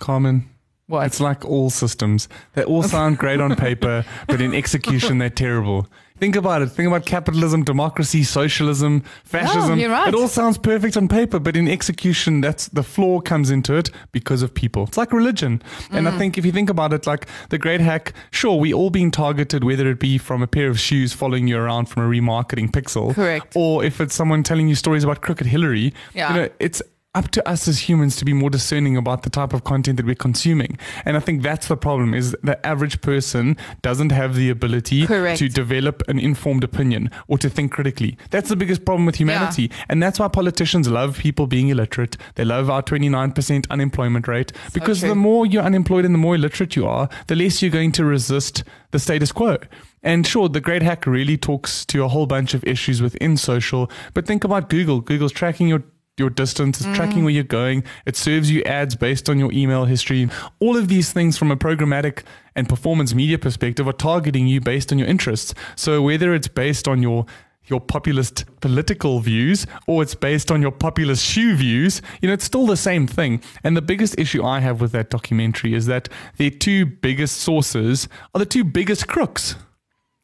[0.00, 0.48] Carmen.
[0.88, 1.06] What?
[1.06, 2.28] It's like all systems.
[2.54, 5.86] They all sound great on paper, but in execution, they're terrible.
[6.18, 6.66] Think about it.
[6.70, 9.78] Think about capitalism, democracy, socialism, fascism.
[9.78, 10.08] you're right.
[10.08, 13.90] It all sounds perfect on paper, but in execution, that's the flaw comes into it
[14.10, 14.82] because of people.
[14.84, 15.62] It's like religion.
[15.92, 16.14] And Mm.
[16.14, 19.12] I think if you think about it, like the great hack, sure, we all being
[19.12, 22.70] targeted, whether it be from a pair of shoes following you around from a remarketing
[22.72, 23.52] pixel, Correct.
[23.54, 25.94] or if it's someone telling you stories about crooked Hillary.
[26.14, 26.34] Yeah.
[26.34, 26.82] You know, it's
[27.14, 30.06] up to us as humans to be more discerning about the type of content that
[30.06, 30.78] we're consuming.
[31.04, 35.38] And I think that's the problem is the average person doesn't have the ability Correct.
[35.38, 38.18] to develop an informed opinion or to think critically.
[38.30, 39.70] That's the biggest problem with humanity.
[39.88, 42.18] And that's why politicians love people being illiterate.
[42.34, 46.76] They love our 29% unemployment rate because the more you're unemployed and the more illiterate
[46.76, 49.56] you are, the less you're going to resist the status quo.
[50.02, 53.90] And sure, the Great Hack really talks to a whole bunch of issues within social,
[54.14, 55.00] but think about Google.
[55.00, 55.82] Google's tracking your
[56.18, 59.84] your distance, it's tracking where you're going, it serves you ads based on your email
[59.84, 60.28] history.
[60.60, 62.22] All of these things from a programmatic
[62.54, 65.54] and performance media perspective are targeting you based on your interests.
[65.76, 67.26] So whether it's based on your
[67.68, 72.44] your populist political views or it's based on your populist shoe views, you know, it's
[72.44, 73.42] still the same thing.
[73.62, 78.08] And the biggest issue I have with that documentary is that their two biggest sources
[78.34, 79.56] are the two biggest crooks.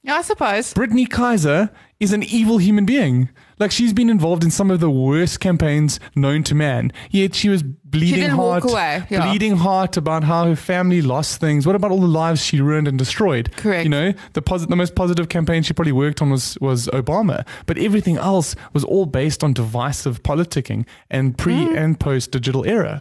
[0.03, 0.75] Yeah, I suppose.
[0.75, 1.71] Brittany Kaiser
[2.01, 3.29] is an evil human being.
[3.59, 6.93] Like she's been involved in some of the worst campaigns known to man.
[7.11, 8.65] Yet she was bleeding didn't heart,
[9.11, 9.29] yeah.
[9.31, 11.67] bleeding heart about how her family lost things.
[11.67, 13.53] What about all the lives she ruined and destroyed?
[13.57, 13.85] Correct.
[13.85, 17.47] You know, the posit- the most positive campaign she probably worked on was was Obama,
[17.67, 21.77] but everything else was all based on divisive politicking and pre Mm.
[21.79, 23.01] and post digital era.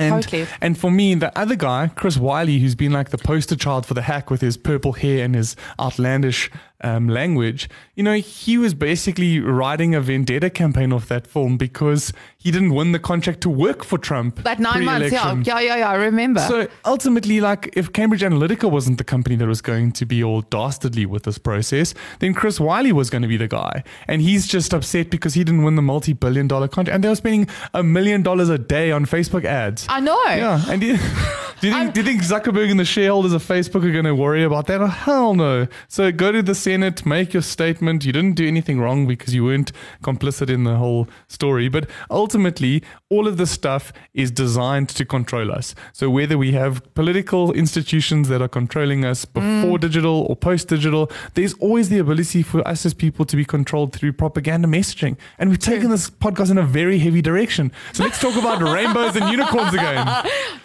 [0.00, 0.46] And, Totally.
[0.60, 3.94] and for me, the other guy, Chris Wylie, who's been like the poster child for
[3.94, 6.52] the hack with his purple hair and his outlandish
[6.82, 12.12] um, language, you know, he was basically riding a vendetta campaign off that film because
[12.36, 14.42] he didn't win the contract to work for Trump.
[14.44, 15.88] That nine months, yeah, yeah, yeah, yeah.
[15.90, 16.40] I remember.
[16.40, 20.42] So ultimately, like, if Cambridge Analytica wasn't the company that was going to be all
[20.42, 23.82] dastardly with this process, then Chris Wylie was going to be the guy.
[24.06, 26.94] And he's just upset because he didn't win the multi billion dollar contract.
[26.94, 29.86] And they were spending a million dollars a day on Facebook ads.
[29.88, 30.18] I know.
[30.26, 30.62] Yeah.
[30.68, 30.96] And do you,
[31.60, 34.14] do you, think, do you think Zuckerberg and the shareholders of Facebook are going to
[34.14, 34.80] worry about that?
[34.80, 35.66] Oh, hell no.
[35.88, 38.04] So go to the Senate, make your statement.
[38.04, 41.70] You didn't do anything wrong because you weren't complicit in the whole story.
[41.70, 45.74] But ultimately, all of this stuff is designed to control us.
[45.94, 49.80] So whether we have political institutions that are controlling us before mm.
[49.80, 53.94] digital or post digital, there's always the ability for us as people to be controlled
[53.94, 55.16] through propaganda messaging.
[55.38, 57.72] And we've taken this podcast in a very heavy direction.
[57.94, 60.06] So let's talk about rainbows and unicorns again.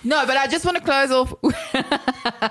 [0.04, 1.34] No, but I just want to close off.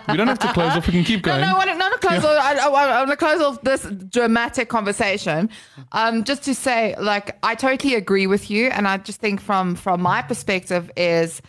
[0.08, 0.86] We don't have to close off.
[0.86, 1.40] We can keep going.
[1.40, 2.42] no, I no, no, close off.
[2.42, 5.50] I, I, I want to close off this dramatic conversation.
[5.92, 9.74] Um, just to say, like, I totally agree with you, and I just think from
[9.74, 11.40] from my perspective is,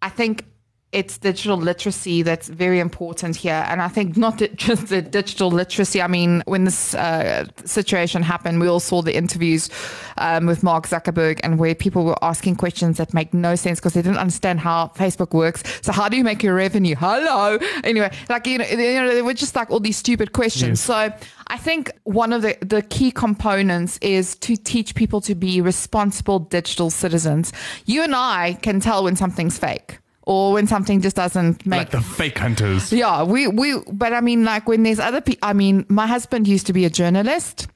[0.00, 0.44] I think
[0.92, 6.02] it's digital literacy that's very important here, and I think not just the digital literacy.
[6.02, 9.70] I mean, when this uh, situation happened, we all saw the interviews
[10.18, 13.94] um, with Mark Zuckerberg, and where people were asking questions that make no sense because
[13.94, 15.62] they didn't understand how Facebook works.
[15.80, 16.94] So, how do you make your revenue?
[16.94, 17.58] Hello.
[17.84, 20.80] Anyway, like you know, you know, they were just like all these stupid questions.
[20.80, 20.80] Yes.
[20.82, 25.60] So I think one of the, the key components is to teach people to be
[25.60, 27.52] responsible digital citizens.
[27.86, 31.90] You and I can tell when something's fake or when something just doesn't make like
[31.90, 32.92] the fake hunters.
[32.92, 36.46] yeah, we we but I mean like when there's other people I mean my husband
[36.48, 37.66] used to be a journalist.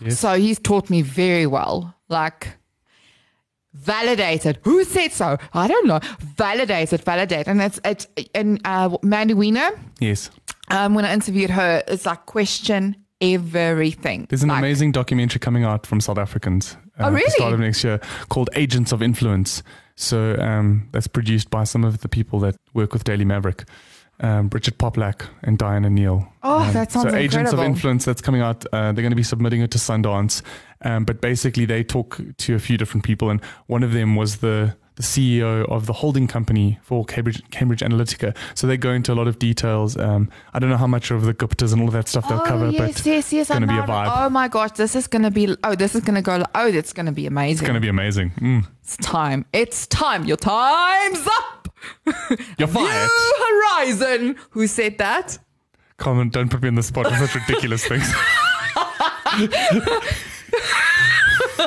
[0.00, 0.18] Yes.
[0.20, 1.94] So he's taught me very well.
[2.08, 2.48] Like
[3.74, 4.58] validated.
[4.62, 5.36] Who said so?
[5.52, 6.00] I don't know.
[6.36, 7.46] Validated, validate.
[7.46, 10.30] And it's it's and uh Mandy Wiener, Yes.
[10.70, 14.26] um, when I interviewed her, it's like question everything.
[14.28, 17.30] There's an Like, amazing documentary coming out from South Africans uh, Oh, at the really?
[17.30, 19.62] start of next year called Agents of Influence.
[19.96, 23.64] So um, that's produced by some of the people that work with Daily Maverick.
[24.18, 26.26] Um, Richard Poplak and Diana Neille.
[26.42, 27.58] Oh, Um, that sounds so Agents of.
[27.60, 28.64] Influence that's coming out.
[28.72, 30.40] Uh, they're going to be submitting it to Sundance,
[30.82, 34.38] um, but basically they talk to a few different people, and one of them was
[34.38, 38.34] the the CEO of the holding company for Cambridge Cambridge Analytica.
[38.54, 39.96] So they go into a lot of details.
[39.96, 42.38] Um, I don't know how much of the Guptas and all of that stuff they'll
[42.40, 43.42] Oh, cover, yes, but yes, yes.
[43.42, 44.10] it's going to be a vibe.
[44.14, 45.54] Oh my gosh, this is going to be.
[45.64, 46.42] Oh, this is going to go.
[46.54, 47.52] Oh, it's going to be amazing.
[47.52, 48.30] It's going to be amazing.
[48.40, 48.66] Mm.
[48.82, 49.44] It's time.
[49.52, 50.24] It's time.
[50.24, 51.68] Your time's up.
[52.58, 53.08] You're fired.
[53.08, 54.36] New Horizon.
[54.50, 55.38] Who said that?
[55.98, 58.10] Carmen, don't put me on the spot with such ridiculous things.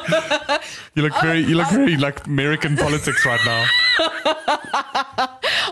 [0.95, 3.65] you look very, you look very like American politics right now.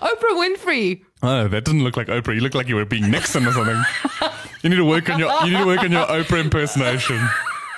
[0.02, 1.04] Oprah Winfrey.
[1.24, 2.36] Oh, that didn't look like Oprah.
[2.36, 3.82] You look like you were being Nixon or something.
[4.64, 7.20] You need to work on your, you need to work on your Oprah impersonation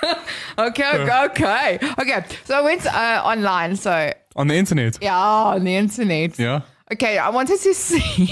[0.58, 1.78] Okay, okay, okay.
[1.98, 2.24] Okay.
[2.44, 3.76] So I went uh, online.
[3.76, 4.98] So on the internet.
[5.00, 6.38] yeah, on the internet.
[6.38, 6.62] Yeah.
[6.92, 8.26] Okay, I wanted to see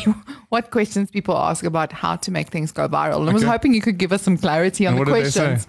[0.48, 3.20] what questions people ask about how to make things go viral.
[3.20, 3.50] And I was Okay.
[3.52, 5.46] hoping you could give us some clarity on And the what did they say?
[5.46, 5.68] questions.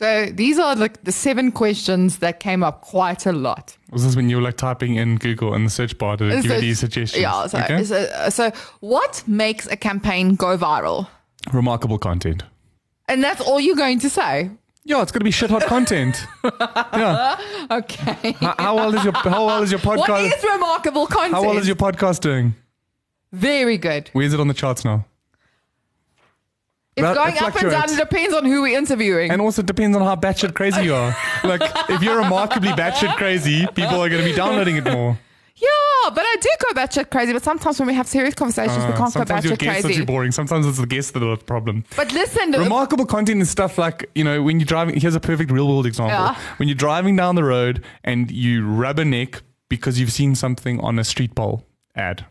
[0.00, 3.76] So these are like the seven questions that came up quite a lot.
[3.90, 6.14] Was this when you were like typing in Google in the search bar?
[6.14, 7.20] It give you these suggestions?
[7.20, 7.46] Yeah.
[7.46, 7.84] So, Okay.
[7.84, 11.06] so, uh, so what makes a campaign go viral?
[11.52, 12.44] Remarkable content.
[13.08, 14.48] And that's all you're going to say.
[14.84, 16.24] Yeah, it's going to be shit hot content.
[16.94, 17.36] yeah.
[17.70, 18.32] Okay.
[18.40, 20.32] How, how well is your How well is your What podcast?
[20.34, 21.34] is remarkable content?
[21.34, 22.54] How well is your podcast doing?
[23.32, 24.08] Very good.
[24.14, 25.04] Where's it on the charts now?
[27.00, 27.90] It's That- going it up and down.
[27.90, 29.30] It depends on who we're interviewing.
[29.30, 31.16] And also depends on how batshit crazy you are.
[31.44, 35.18] Like, if you're remarkably batshit crazy, people are going to be downloading it more.
[35.56, 37.32] yeah, but I do go batshit crazy.
[37.32, 39.94] But sometimes when we have serious conversations, we Uh, can't go sometimes batshit crazy.
[39.94, 40.32] too boring.
[40.32, 41.84] Sometimes it's the guests that are the problem.
[41.96, 45.50] But listen, Remarkable content is stuff like, you know, when you're driving, here's a perfect
[45.50, 46.16] real world example.
[46.16, 46.34] Yeah.
[46.58, 50.80] When you're driving down the road and you rub a neck because you've seen something
[50.80, 52.24] on a street pole ad.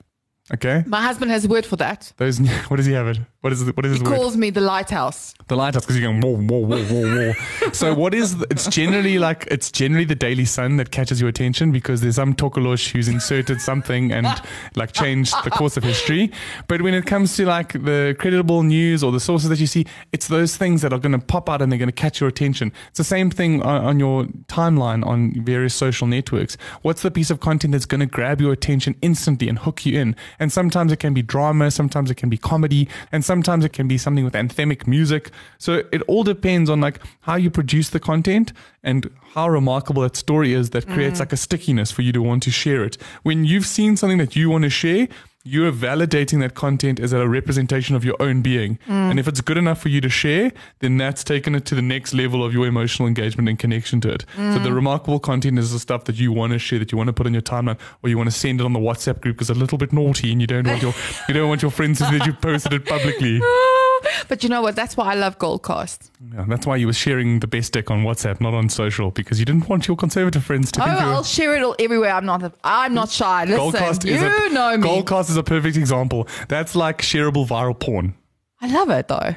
[0.52, 0.84] Okay?
[0.88, 2.12] my husband has a word for that.
[2.18, 2.40] Those,
[2.70, 3.20] what does he have it?
[3.42, 3.78] What is it?
[3.78, 4.16] What is He word?
[4.16, 5.34] calls me the lighthouse.
[5.48, 7.72] the lighthouse because you're going whoa whoa whoa whoa whoa.
[7.72, 11.30] so what is the, it's generally like it's generally the Daily Sun that catches your
[11.30, 14.28] attention because there's some tokolosh who's inserted something and
[14.76, 16.32] like changed the course of history.
[16.68, 19.86] But when it comes to like the credible news or the sources that you see,
[20.12, 22.28] it's those things that are going to pop out and they're going to catch your
[22.28, 22.74] attention.
[22.90, 26.58] It's the same thing on, on your timeline on various social networks.
[26.82, 29.98] What's the piece of content that's going to grab your attention instantly and hook you
[29.98, 30.18] in?
[30.40, 33.88] And sometimes it can be drama, sometimes it can be comedy, and sometimes it can
[33.88, 35.30] be something with anthemic music.
[35.60, 40.16] So it all depends on like how you produce the content and how remarkable that
[40.16, 41.20] story is that creates mm.
[41.20, 42.98] like a stickiness for you to want to share it.
[43.22, 45.08] When you've seen something that you want to share,
[45.46, 48.78] you are validating that content as a representation of your own being.
[48.88, 49.12] Mm.
[49.12, 51.82] And if it's good enough for you to share, then that's taken it to the
[51.82, 54.26] next level of your emotional engagement and connection to it.
[54.36, 54.76] So the mm.
[54.76, 57.26] remarkable content is the stuff that you want to share, that you want to put
[57.26, 59.58] on your timeline, or you want to send it on the WhatsApp group because it's
[59.58, 60.94] a little bit naughty and you don't want your
[61.28, 63.42] you don't want your friends to see that you posted it publicly.
[64.28, 64.76] But you know what?
[64.76, 66.10] That's why I love Goalcast.
[66.34, 69.40] Yeah, that's why you were sharing the best dick on WhatsApp, not on social, because
[69.40, 72.12] you didn't want your conservative friends to Oh, think were I'll share it all everywhere.
[72.12, 72.54] I'm not.
[72.64, 73.46] I'm not shy.
[73.46, 74.88] Listen, Goalcast you is a, know me.
[74.88, 76.28] Goalcast is a perfect example.
[76.48, 78.16] That's like shareable viral porn.
[78.62, 79.36] I love it though.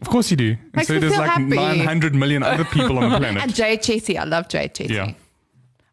[0.00, 0.50] Of course you do.
[0.50, 1.44] And Makes so me there's like happy.
[1.44, 3.42] 900 million other people on the planet.
[3.44, 3.54] And.
[3.54, 4.90] Jay Shetty, I love Jay Shetty.
[4.90, 5.12] Yeah.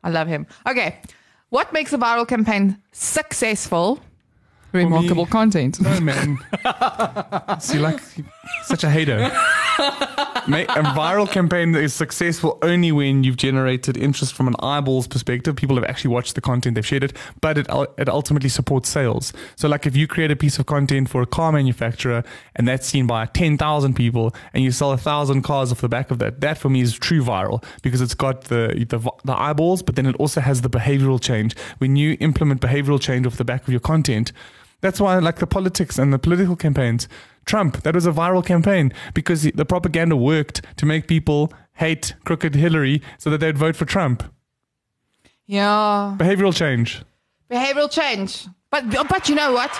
[0.03, 0.47] I love him.
[0.67, 0.97] Okay,
[1.49, 3.99] what makes a viral campaign successful?
[4.71, 5.79] Remarkable content.
[5.83, 6.37] Oh man,
[7.59, 7.99] see, like
[8.63, 9.31] such a hater.
[10.49, 15.55] A viral campaign is successful only when you've generated interest from an eyeballs perspective.
[15.55, 17.67] People have actually watched the content, they've shared it, but it
[17.97, 19.33] it ultimately supports sales.
[19.55, 22.23] So, like if you create a piece of content for a car manufacturer
[22.55, 25.89] and that's seen by ten thousand people, and you sell a thousand cars off the
[25.89, 29.39] back of that, that for me is true viral because it's got the the, the
[29.39, 31.55] eyeballs, but then it also has the behavioral change.
[31.79, 34.31] When you implement behavioral change off the back of your content.
[34.81, 37.07] That's why, like the politics and the political campaigns,
[37.45, 42.55] Trump, that was a viral campaign because the propaganda worked to make people hate crooked
[42.55, 44.23] Hillary so that they'd vote for Trump.
[45.47, 47.01] Yeah, Behavioral change.
[47.49, 48.45] behavioral change.
[48.69, 49.71] But but you know what?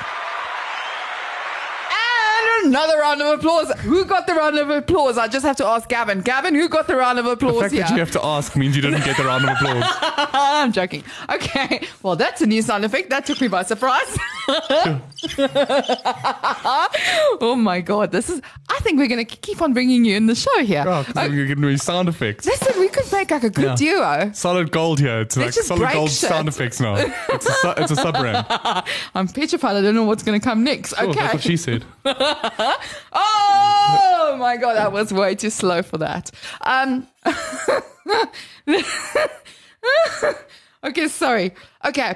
[2.65, 3.71] Another round of applause.
[3.81, 5.17] Who got the round of applause?
[5.17, 6.21] I just have to ask Gavin.
[6.21, 7.55] Gavin, who got the round of applause?
[7.55, 7.83] The fact here?
[7.83, 9.83] that you have to ask means you didn't get the round of applause.
[10.33, 11.03] I'm joking.
[11.29, 11.87] Okay.
[12.03, 13.09] Well, that's a new sound effect.
[13.09, 14.17] That took me by surprise.
[17.41, 18.11] oh my God.
[18.11, 20.83] This is, I think we're going to keep on bringing you in the show here.
[20.87, 22.45] Oh, Uh, you're giving me sound effects.
[22.45, 23.75] listen, we could make like a good Yeah.
[23.75, 24.31] duo.
[24.33, 25.21] Solid gold here.
[25.21, 26.29] It's like Let's solid gold shit.
[26.29, 26.95] sound effects now.
[26.95, 28.45] It's a, su- it's a sub brand.
[29.15, 29.75] I'm petrified.
[29.75, 30.93] I don't know what's going to come next.
[30.97, 31.19] Oh, okay.
[31.19, 31.85] that's what she said.
[33.11, 36.31] Oh my god, that was way too slow for that.
[36.61, 37.07] Um,
[40.83, 41.53] okay, sorry.
[41.85, 42.15] Okay,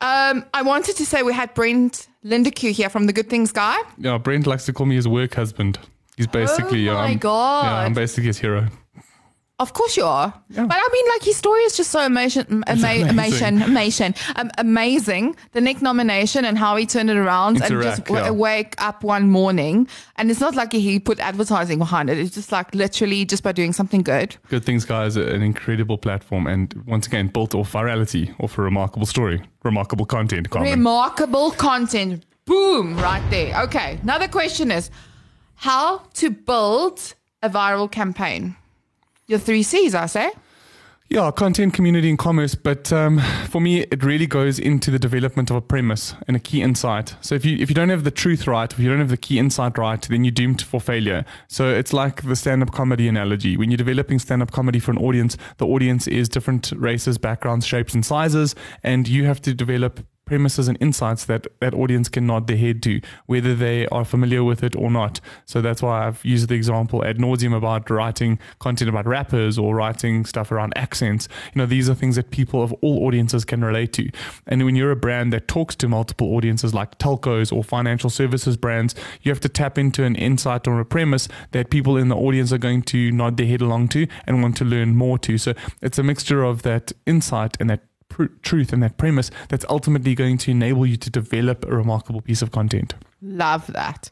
[0.00, 3.76] um, I wanted to say we had Brent Lindeque here from the Good Things Guy.
[3.98, 5.78] Yeah, Brent likes to call me his work husband.
[6.16, 7.64] He's basically, Oh my um, God.
[7.64, 8.66] yeah, I'm basically his hero.
[9.60, 10.64] Of course you are, Yeah.
[10.66, 13.08] but I mean, like his story is just so amazing, ama- amazing.
[13.10, 15.36] amazing, amazing, um, amazing.
[15.52, 18.30] The Neknomination and how he turned it around and Interact, just w- yeah.
[18.30, 19.86] wake up one morning,
[20.16, 22.16] and it's not like he put advertising behind it.
[22.18, 24.34] It's just like literally just by doing something good.
[24.48, 28.62] Good Things Guy is an incredible platform and once again built off virality, off a
[28.62, 30.70] remarkable story, remarkable content, Carmen.
[30.72, 32.24] Remarkable content.
[32.46, 33.60] Boom, right there.
[33.64, 33.98] Okay.
[34.02, 34.90] Another question is
[35.56, 38.56] how to build a viral campaign.
[39.30, 40.32] Your three C's, I say.
[41.08, 42.56] Yeah, content, community, and commerce.
[42.56, 46.40] But um, for me, it really goes into the development of a premise and a
[46.40, 47.14] key insight.
[47.20, 49.16] So if you if you don't have the truth right, if you don't have the
[49.16, 51.24] key insight right, then you're doomed for failure.
[51.46, 53.56] So it's like the stand-up comedy analogy.
[53.56, 57.94] When you're developing stand-up comedy for an audience, the audience is different races, backgrounds, shapes,
[57.94, 60.00] and sizes, and you have to develop
[60.30, 64.44] premises and insights that that audience can nod their head to, whether they are familiar
[64.44, 65.20] with it or not.
[65.44, 69.74] So that's why I've used the example ad nauseum about writing content about rappers or
[69.74, 71.26] writing stuff around accents.
[71.52, 74.08] You know, these are things that people of all audiences can relate to.
[74.46, 78.56] And when you're a brand that talks to multiple audiences like telcos or financial services
[78.56, 82.16] brands, you have to tap into an insight or a premise that people in the
[82.16, 85.36] audience are going to nod their head along to and want to learn more to.
[85.38, 87.80] So it's a mixture of that insight and that
[88.10, 92.20] pr- truth and that premise that's ultimately going to enable you to develop a remarkable
[92.20, 92.94] piece of content.
[93.22, 94.10] Love that.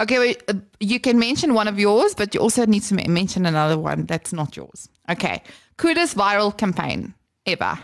[0.00, 3.44] Okay, wait, uh, you can mention one of yours, but you also need to mention
[3.44, 4.88] another one that's not yours.
[5.10, 5.42] Okay.
[5.76, 7.12] Coolest viral campaign
[7.44, 7.78] ever.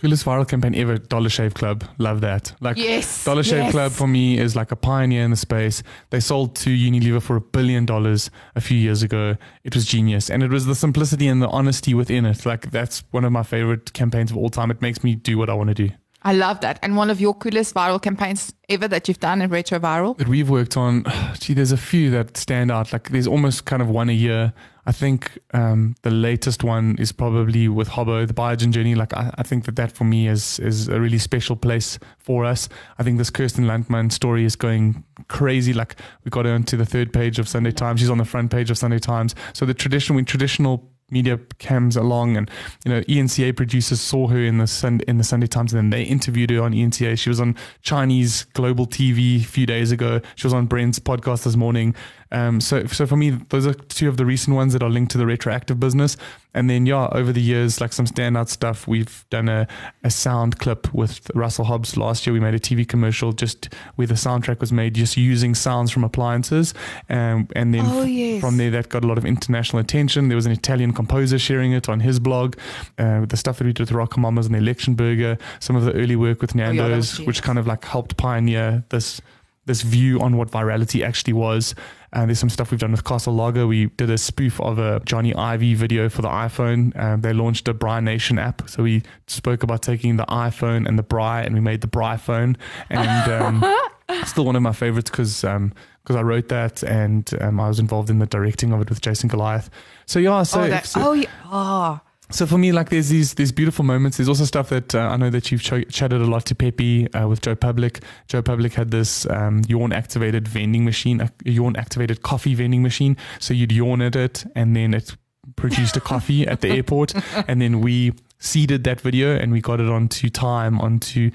[0.00, 1.84] Coolest viral campaign ever, Dollar Shave Club.
[1.98, 2.54] Love that.
[2.60, 3.72] Like Yes, Dollar Shave yes.
[3.72, 5.82] Club for me is like a pioneer in the space.
[6.10, 9.36] They sold to Unilever for a billion dollars a few years ago.
[9.64, 10.30] It was genius.
[10.30, 12.46] And it was the simplicity and the honesty within it.
[12.46, 14.70] Like that's one of my favorite campaigns of all time.
[14.70, 15.90] It makes me do what I want to do.
[16.22, 16.78] I love that.
[16.82, 20.16] And one of your coolest viral campaigns ever that you've done in Retro Viral?
[20.18, 21.04] that we've worked on,
[21.38, 22.92] gee, there's a few that stand out.
[22.92, 24.52] Like there's almost kind of one a year.
[24.84, 28.94] I think um, the latest one is probably with Hobo, the Biogen journey.
[28.94, 32.44] Like I, I think that that for me is is a really special place for
[32.44, 32.70] us.
[32.98, 35.74] I think this Kirsten Landman story is going crazy.
[35.74, 38.00] Like we got her onto the third page of Sunday Times.
[38.00, 39.34] She's on the front page of Sunday Times.
[39.52, 42.50] So the tradition, when traditional media cams along and
[42.84, 45.90] you know ENCA producers saw her in the Sun, in the Sunday Times and then
[45.90, 50.20] they interviewed her on ENCA she was on Chinese global TV a few days ago.
[50.36, 51.94] She was on Brent's podcast this morning
[52.32, 55.12] um, so so for me those are two of the recent ones that are linked
[55.12, 56.16] to the retroactive business.
[56.54, 59.68] And then yeah over the years like some standout stuff we've done a,
[60.02, 62.32] a sound clip with Russell Hobbs last year.
[62.34, 66.04] We made a TV commercial just where the soundtrack was made just using sounds from
[66.04, 66.74] appliances.
[67.08, 68.40] Um, and then Oh, yes.
[68.40, 70.28] from there that got a lot of international attention.
[70.28, 72.56] There was an Italian composer sharing it on his blog
[72.98, 75.92] uh, the stuff that we did with RocoMamas and the Election Burger some of the
[75.92, 79.20] early work with Oh, yeah, Nando's which kind of like helped pioneer this
[79.66, 81.74] this view on what virality actually was.
[82.12, 83.66] And there's some stuff we've done with Castle Lager.
[83.66, 86.98] We did a spoof of a Jony Ive video for the iPhone.
[86.98, 88.68] Um, they launched a Braai Nation app.
[88.68, 92.18] So we spoke about taking the iPhone and the Braai and we made the Braai
[92.18, 92.56] phone.
[92.88, 93.76] And um,
[94.24, 95.72] still one of my favorites because um,
[96.04, 99.00] cause I wrote that and um, I was involved in the directing of it with
[99.02, 99.68] Jason Goliath.
[100.06, 101.28] So yeah, so, oh, that, so oh, yeah.
[101.44, 102.00] Oh.
[102.30, 104.16] So for me, like there's these these beautiful moments.
[104.16, 107.12] There's also stuff that uh, I know that you've ch- chatted a lot to Pepe
[107.12, 108.00] uh, with Joe Public.
[108.26, 113.16] Joe Public had this um, yawn activated vending machine, a yawn activated coffee vending machine.
[113.38, 115.16] So you'd yawn at it, and then it
[115.56, 117.14] produced a coffee at the airport,
[117.48, 121.30] and then we seeded that video and we got it onto Time, onto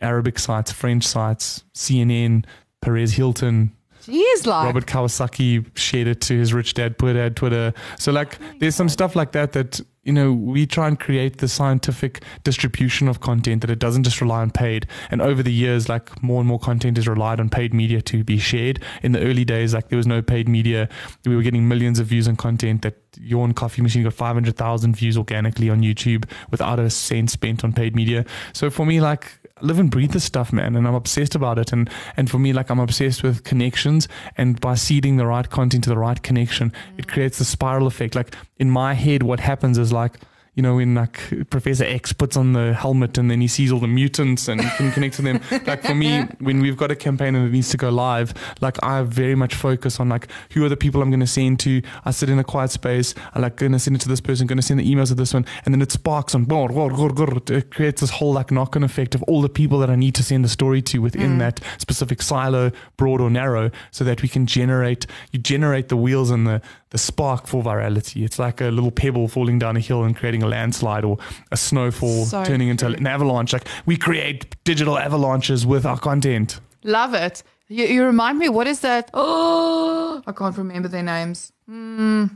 [0.00, 2.44] Arabic sites, French sites, CNN,
[2.80, 3.75] Perez Hilton,
[4.06, 4.66] Jeez, like.
[4.66, 7.74] Robert Kiyosaki shared it to his rich dad poor dad Twitter.
[7.98, 11.48] So like there's some stuff like that that you know we try and create the
[11.48, 14.86] scientific distribution of content that it doesn't just rely on paid.
[15.10, 18.22] And over the years, like more and more content is relied on paid media to
[18.22, 18.80] be shared.
[19.02, 20.88] In the early days, like there was no paid media.
[21.24, 25.18] We were getting millions of views on content that Yawn Coffee Machine got 500,000 views
[25.18, 28.24] organically on YouTube without a cent spent on paid media.
[28.52, 31.72] So for me, like live and breathe this stuff, man, and I'm obsessed about it.
[31.72, 35.84] And and for me, like I'm obsessed with connections, and by seeding the right content
[35.84, 37.12] to the right connection, it mm.
[37.12, 38.14] creates the spiral effect.
[38.14, 40.14] Like in my head, what happens is like.
[40.56, 43.78] You know, when like Professor X puts on the helmet and then he sees all
[43.78, 45.40] the mutants and can connect to them.
[45.66, 48.82] Like for me, when we've got a campaign and it needs to go live, like
[48.82, 51.82] I very much focus on like who are the people I'm going to send to.
[52.04, 53.14] I sit in a quiet space.
[53.34, 55.14] I like going to send it to this person, going to send the emails to
[55.14, 56.44] this one, and then it sparks on.
[56.44, 57.56] brr, brr, brr, brr.
[57.56, 60.22] It creates this whole like knock-on effect of all the people that I need to
[60.22, 61.38] send the story to within mm.
[61.40, 65.06] that specific silo, broad or narrow, so that we can generate.
[65.32, 66.62] You generate the wheels and the
[66.96, 68.24] the spark for virality.
[68.24, 71.18] It's like a little pebble falling down a hill and creating a landslide, or
[71.52, 73.52] a snowfall So turning into an avalanche.
[73.52, 76.58] Like we create digital avalanches with our content.
[76.84, 77.42] Love it.
[77.68, 79.10] You, you remind me, what is that?
[79.12, 81.52] Oh, I can't remember their names.
[81.66, 82.26] Hmm.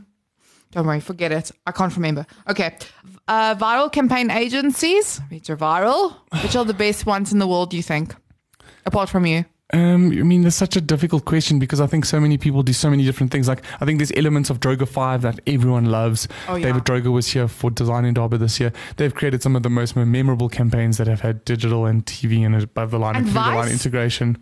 [0.71, 1.51] Don't worry, forget it.
[1.65, 2.27] I can't remember.
[2.47, 2.75] Okay.
[3.27, 6.15] Uh, viral campaign agencies, which are viral.
[6.43, 8.13] Which are the best ones in the world, you think?
[8.85, 9.43] Apart from you.
[9.73, 12.73] Um, I mean, it's such a difficult question because I think so many people do
[12.73, 13.47] so many different things.
[13.47, 16.27] Like, I think there's elements of Droga 5 that everyone loves.
[16.49, 16.67] Oh, yeah.
[16.67, 18.73] David Droga was here for Design Indaba this year.
[18.97, 22.55] They've created some of the most memorable campaigns that have had digital and TV and
[22.61, 24.37] above the line And and the line integration.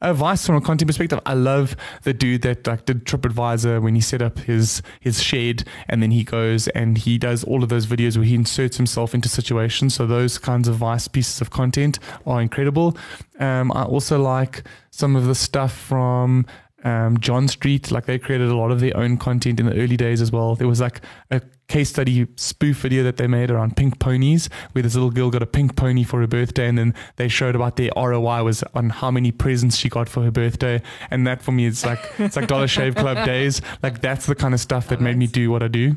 [0.00, 3.94] Uh, Vice from a content perspective, I love the dude that like did TripAdvisor when
[3.94, 7.68] he set up his his shed, and then he goes and he does all of
[7.68, 9.94] those videos where he inserts himself into situations.
[9.94, 12.96] So those kinds of Vice pieces of content are incredible.
[13.38, 16.46] Um, I also like some of the stuff from
[16.84, 17.90] um, John Street.
[17.90, 20.54] Like they created a lot of their own content in the early days as well.
[20.54, 24.82] There was like a case study spoof video that they made around pink ponies, where
[24.82, 27.76] this little girl got a pink pony for her birthday, and then they showed about
[27.76, 30.82] their ROI was on how many presents she got for her birthday.
[31.10, 33.60] And that for me, it's like it's like Dollar Shave Club days.
[33.82, 35.96] Like that's the kind of stuff that made me do what I do.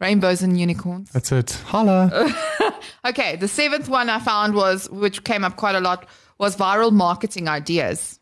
[0.00, 1.10] Rainbows and unicorns.
[1.10, 1.50] That's it.
[1.66, 2.32] Holla.
[3.04, 6.06] Okay, the seventh one I found was, which came up quite a lot,
[6.38, 8.20] was viral marketing ideas.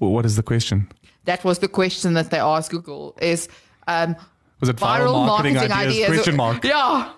[0.00, 0.88] Well, what is the question?
[1.24, 3.48] That was the question that they asked Google is
[3.88, 4.14] um,
[4.60, 5.94] Was it viral, viral marketing, marketing, ideas?
[5.94, 6.08] ideas.
[6.08, 6.64] Question mark.
[6.64, 7.12] Yeah.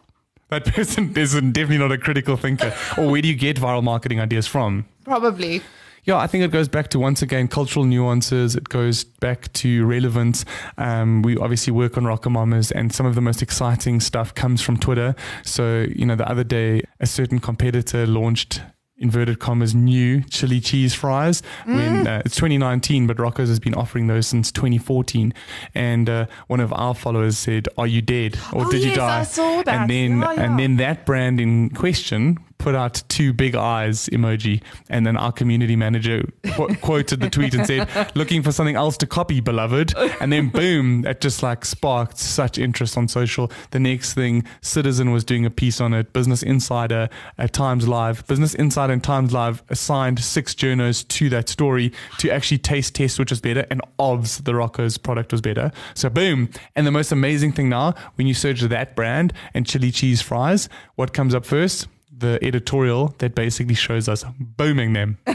[0.49, 2.75] That person is definitely not a critical thinker.
[2.99, 4.85] or where do you get viral marketing ideas from?
[5.05, 5.63] Probably.
[6.05, 8.57] Yeah, I think it goes back to once again cultural nuances.
[8.57, 10.45] It goes back to relevance.
[10.79, 14.79] Um, we obviously work on RocoMamas, and some of the most exciting stuff comes from
[14.79, 15.15] Twitter.
[15.45, 18.63] So, you know, the other day, a certain competitor launched
[19.01, 24.07] inverted commas new chili cheese fries when uh, it's 2019 but Rocco's has been offering
[24.07, 25.33] those since 2014
[25.75, 29.21] and uh, one of our followers said are you dead or Oh, did you die
[29.21, 29.69] I saw that.
[29.69, 30.33] and then yeah.
[30.45, 34.63] and then that brand in question put out two big eyes emoji.
[34.89, 38.97] And then our community manager qu- quoted the tweet and said, looking for something else
[38.99, 39.95] to copy, beloved.
[40.21, 43.51] And then boom, it just like sparked such interest on social.
[43.71, 47.09] The next thing, Citizen was doing a piece on it, Business Insider
[47.39, 48.27] at Times Live.
[48.27, 53.19] Business Insider and Times Live assigned six journos to that story to actually taste test
[53.19, 53.67] which was better.
[53.71, 55.73] And OBS, the Rocco's product was better.
[55.95, 56.51] So boom.
[56.77, 60.69] And the most amazing thing now, when you search that brand and chili cheese fries,
[60.97, 61.89] what comes up first?
[62.21, 65.19] The editorial that basically shows us booming them.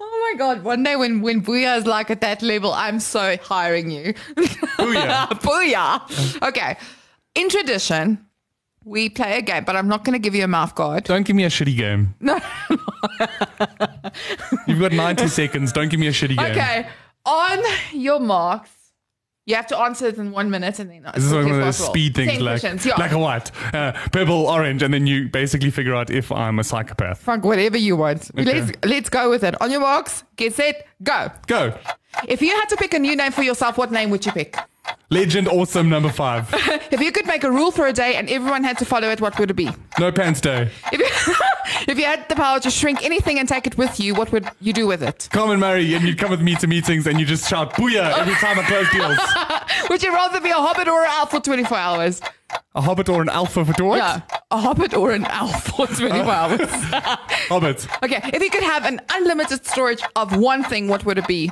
[0.00, 0.64] Oh my god!
[0.64, 4.12] One day when when Booyah is like at that level, I'm so hiring you.
[4.36, 5.28] Booyah.
[5.40, 6.42] Booyah.
[6.48, 6.76] Okay.
[7.34, 8.18] In tradition,
[8.84, 11.04] we play a game, but I'm not going to give you a mouth guard.
[11.04, 12.14] Don't give me a shitty game.
[12.20, 12.38] No.
[14.66, 15.72] You've got 90 seconds.
[15.72, 16.50] Don't give me a shitty game.
[16.50, 16.86] Okay.
[17.24, 17.58] On
[17.92, 18.70] your marks,
[19.48, 21.78] you have to answer it in one minute, and then This is one of those
[21.78, 22.96] speed things Ten like questions, yeah.
[22.96, 26.64] black or white, uh, purple, orange, and then you basically figure out if I'm a
[26.64, 27.18] psychopath.
[27.22, 28.30] Fuck whatever you want.
[28.38, 28.44] Okay.
[28.44, 29.58] Let's let's go with it.
[29.62, 31.32] On your marks, get set, go.
[31.46, 31.72] Go.
[32.28, 34.54] If you had to pick a new name for yourself, what name would you pick?
[35.10, 36.52] Legend awesome number five.
[36.90, 39.20] If you could make a rule for a day and everyone had to follow it,
[39.20, 39.68] what would it be?
[39.98, 40.70] No pants day.
[40.90, 41.34] If you,
[41.92, 44.48] if you had the power to shrink anything and take it with you, what would
[44.60, 45.28] you do with it?
[45.30, 48.34] Carmen Murray, and you come with me to meetings and you just shout booyah every
[48.34, 49.18] time I close deals.
[49.90, 52.20] Would you rather be a hobbit or an elf for 24 hours?
[52.74, 53.98] A hobbit or an alpha for what?
[53.98, 56.60] Yeah, a hobbit or an elf for 24 hours.
[57.50, 57.86] Hobbit.
[58.02, 61.50] Okay, if you could have an unlimited storage of one thing, what would it be?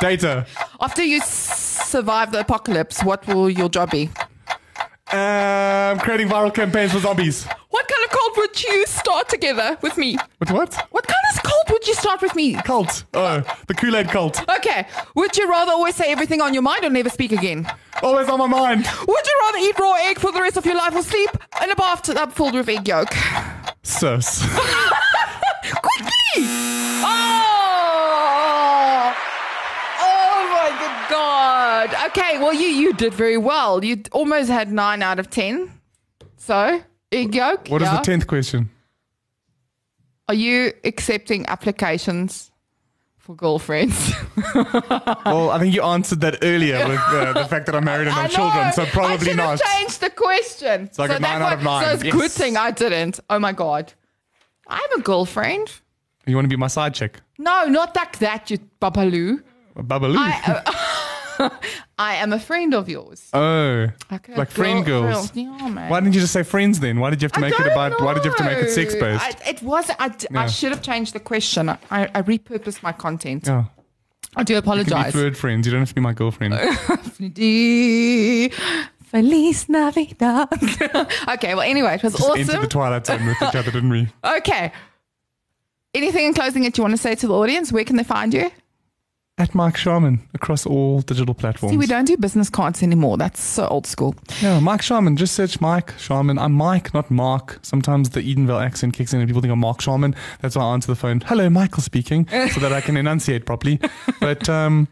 [0.00, 0.46] Data.
[0.80, 4.10] After you survive the apocalypse, what will your job be?
[5.12, 7.46] Um, creating viral campaigns for zombies.
[7.70, 10.18] What kind of cult would you start together with me?
[10.40, 10.74] With what?
[10.90, 12.54] What kind of cult would you start with me?
[12.54, 13.04] Cult.
[13.14, 14.42] Oh, the Kool-Aid cult.
[14.50, 17.66] Okay, would you rather always say everything on your mind or never speak again?
[18.02, 18.86] Always on my mind.
[19.06, 21.30] Would you rather eat raw egg for the rest of your life or sleep
[21.62, 23.14] in a bathtub filled with egg yolk?
[23.84, 24.40] Sus.
[25.62, 26.46] Quickly!
[27.08, 29.14] Oh!
[30.02, 31.94] Oh my good God.
[32.16, 33.84] Okay, well, you, you did very well.
[33.84, 35.70] You almost had 9 out of 10.
[36.38, 37.68] So, egg yolk.
[37.68, 38.70] What is the tenth question?
[40.28, 42.50] Are you accepting applications
[43.18, 44.12] for girlfriends?
[45.26, 48.16] Well, I think you answered that earlier with uh, the fact that I'm married and
[48.16, 49.60] I have children, so probably should not.
[49.60, 50.88] have changed the question.
[50.98, 51.84] like a that nine out of nine.
[51.84, 52.14] So it's a Yes.
[52.14, 53.18] good thing I didn't.
[53.28, 53.92] Oh my God.
[54.68, 55.72] I have a girlfriend.
[56.26, 57.20] You want to be my side chick?
[57.38, 59.42] No, not like that, you babaloo.
[59.76, 60.16] Babaloo.
[60.16, 60.72] I, uh,
[61.98, 63.28] I am a friend of yours.
[63.32, 65.30] oh, Okay, like friend girl- girls.
[65.30, 65.36] girls.
[65.60, 65.90] Yeah, man.
[65.90, 66.98] Why didn't you just say friends then?
[67.00, 68.00] Why did you have to make it about?
[68.00, 69.22] Why did you have to make it sex based?
[69.24, 69.90] I, it was.
[69.98, 70.46] I, d- I Yeah.
[70.48, 71.68] should have changed the question.
[71.68, 73.46] I, I repurposed my content.
[73.46, 73.64] Yeah,
[74.36, 75.12] I do you can be apologize.
[75.12, 75.66] fluid friends.
[75.66, 76.54] You don't have to be my girlfriend.
[79.06, 80.48] Feliz Navidad.
[81.28, 81.54] okay.
[81.54, 82.60] Well, anyway, it was Just entered awesome.
[82.62, 84.08] the twilight zone with each other, didn't we?
[84.24, 84.72] Okay.
[85.94, 87.72] Anything in closing that you want to say to the audience?
[87.72, 88.50] Where can they find you?
[89.38, 91.70] At Mike Sharman across all digital platforms.
[91.70, 93.18] See, we don't do business cards anymore.
[93.18, 94.14] That's so old school.
[94.40, 95.14] Yeah, Mike Sharman.
[95.18, 96.38] Just search Mike Sharman.
[96.38, 97.58] I'm Mike, not Mark.
[97.60, 100.14] Sometimes the Edenvale accent kicks in and people think I'm Mark Sharman.
[100.40, 101.20] That's why I answer the phone.
[101.20, 103.78] Hello, Michael speaking, so that I can enunciate properly.
[104.20, 104.88] But um,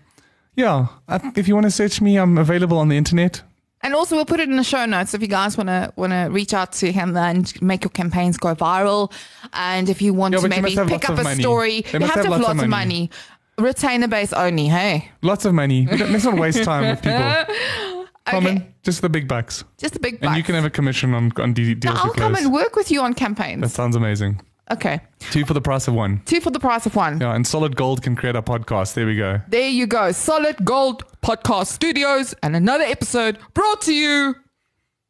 [0.57, 3.41] yeah, I- if you want to search me, I'm available on the internet.
[3.81, 6.13] And also, we'll put it in the show notes if you guys want to want
[6.13, 9.13] to reach out to him and make your campaigns go viral.
[9.53, 11.43] And if you want Yeah, to maybe pick up a money.
[11.43, 12.87] story, They you must have to have have lots of lots of money.
[13.09, 13.11] money.
[13.59, 15.11] Retainer base only, hey?
[15.23, 15.87] Lots of money.
[15.91, 18.07] We don't- Let's not waste time with people.
[18.27, 19.65] Common, Okay, just the big bucks.
[19.77, 20.29] just the big bucks.
[20.29, 22.45] And you can have a commission on, on de- deals I'll we come close.
[22.47, 23.61] and work with you on campaigns.
[23.61, 23.75] That campaigns.
[23.75, 24.41] sounds amazing.
[24.71, 24.99] Okay.
[25.31, 26.23] Two for the price of one.
[26.25, 27.21] Two for the price of one.
[27.21, 28.95] Yeah, and Solid Gold can create a podcast.
[28.95, 29.43] There we go.
[29.49, 30.11] There you go.
[30.13, 34.35] Solid Gold Podcast Studios and another episode brought to you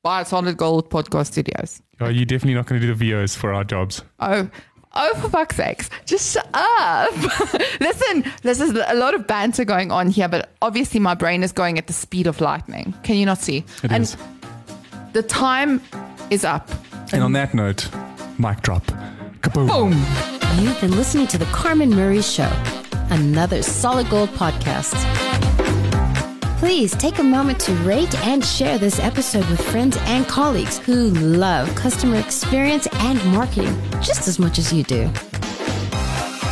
[0.03, 1.81] by Solid Gold Podcast Studios.
[2.01, 4.03] Yeah, you're definitely not going to do the VOs for our jobs.
[4.19, 4.51] Oh,
[4.95, 5.91] oh, for fuck's sakes.
[6.07, 7.13] Just shut up.
[7.81, 11.53] Listen, this is a lot of banter going on here, but obviously my brain is
[11.53, 12.95] going at the speed of lightning.
[13.03, 13.65] Can you not see?
[13.83, 14.17] It and is.
[15.13, 15.81] the time
[16.31, 16.69] is up.
[17.13, 17.89] And on that note,
[18.39, 18.85] mic drop.
[19.41, 19.69] Kaboom.
[19.69, 20.65] Boom.
[20.65, 22.51] You've been listening to The Carmen Murray Show,
[23.11, 24.95] another solid gold podcast.
[26.65, 31.11] Please take a moment to rate and share this episode with friends and colleagues who
[31.11, 35.11] love customer experience and marketing just as much as you do.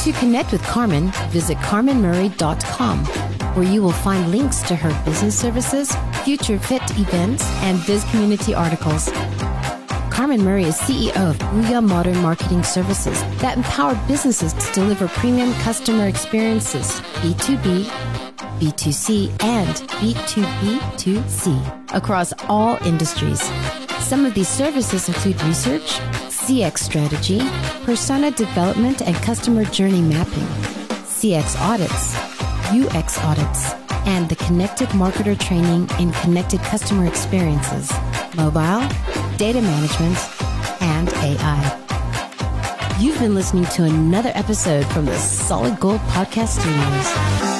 [0.02, 3.06] To connect with Carmen, visit carmenmurray.com,
[3.54, 8.54] where you will find links to her business services, future fit events, and biz community
[8.54, 9.10] articles.
[10.10, 15.54] Carmen Murray is CEO of Booyah Modern Marketing Services that empower businesses to deliver premium
[15.54, 18.31] customer experiences, B2B,
[18.62, 23.42] B2C, and B2B2C across all industries.
[23.98, 25.98] Some of these services include research,
[26.28, 27.40] CX strategy,
[27.84, 30.46] persona development and customer journey mapping,
[31.10, 32.14] CX audits,
[32.70, 33.72] UX audits,
[34.06, 37.90] and the connected marketer training in connected customer experiences,
[38.36, 38.86] mobile,
[39.38, 40.18] data management,
[40.80, 41.78] and AI.
[43.00, 47.51] You've been listening to another episode from the Solid Gold Podcast Studios.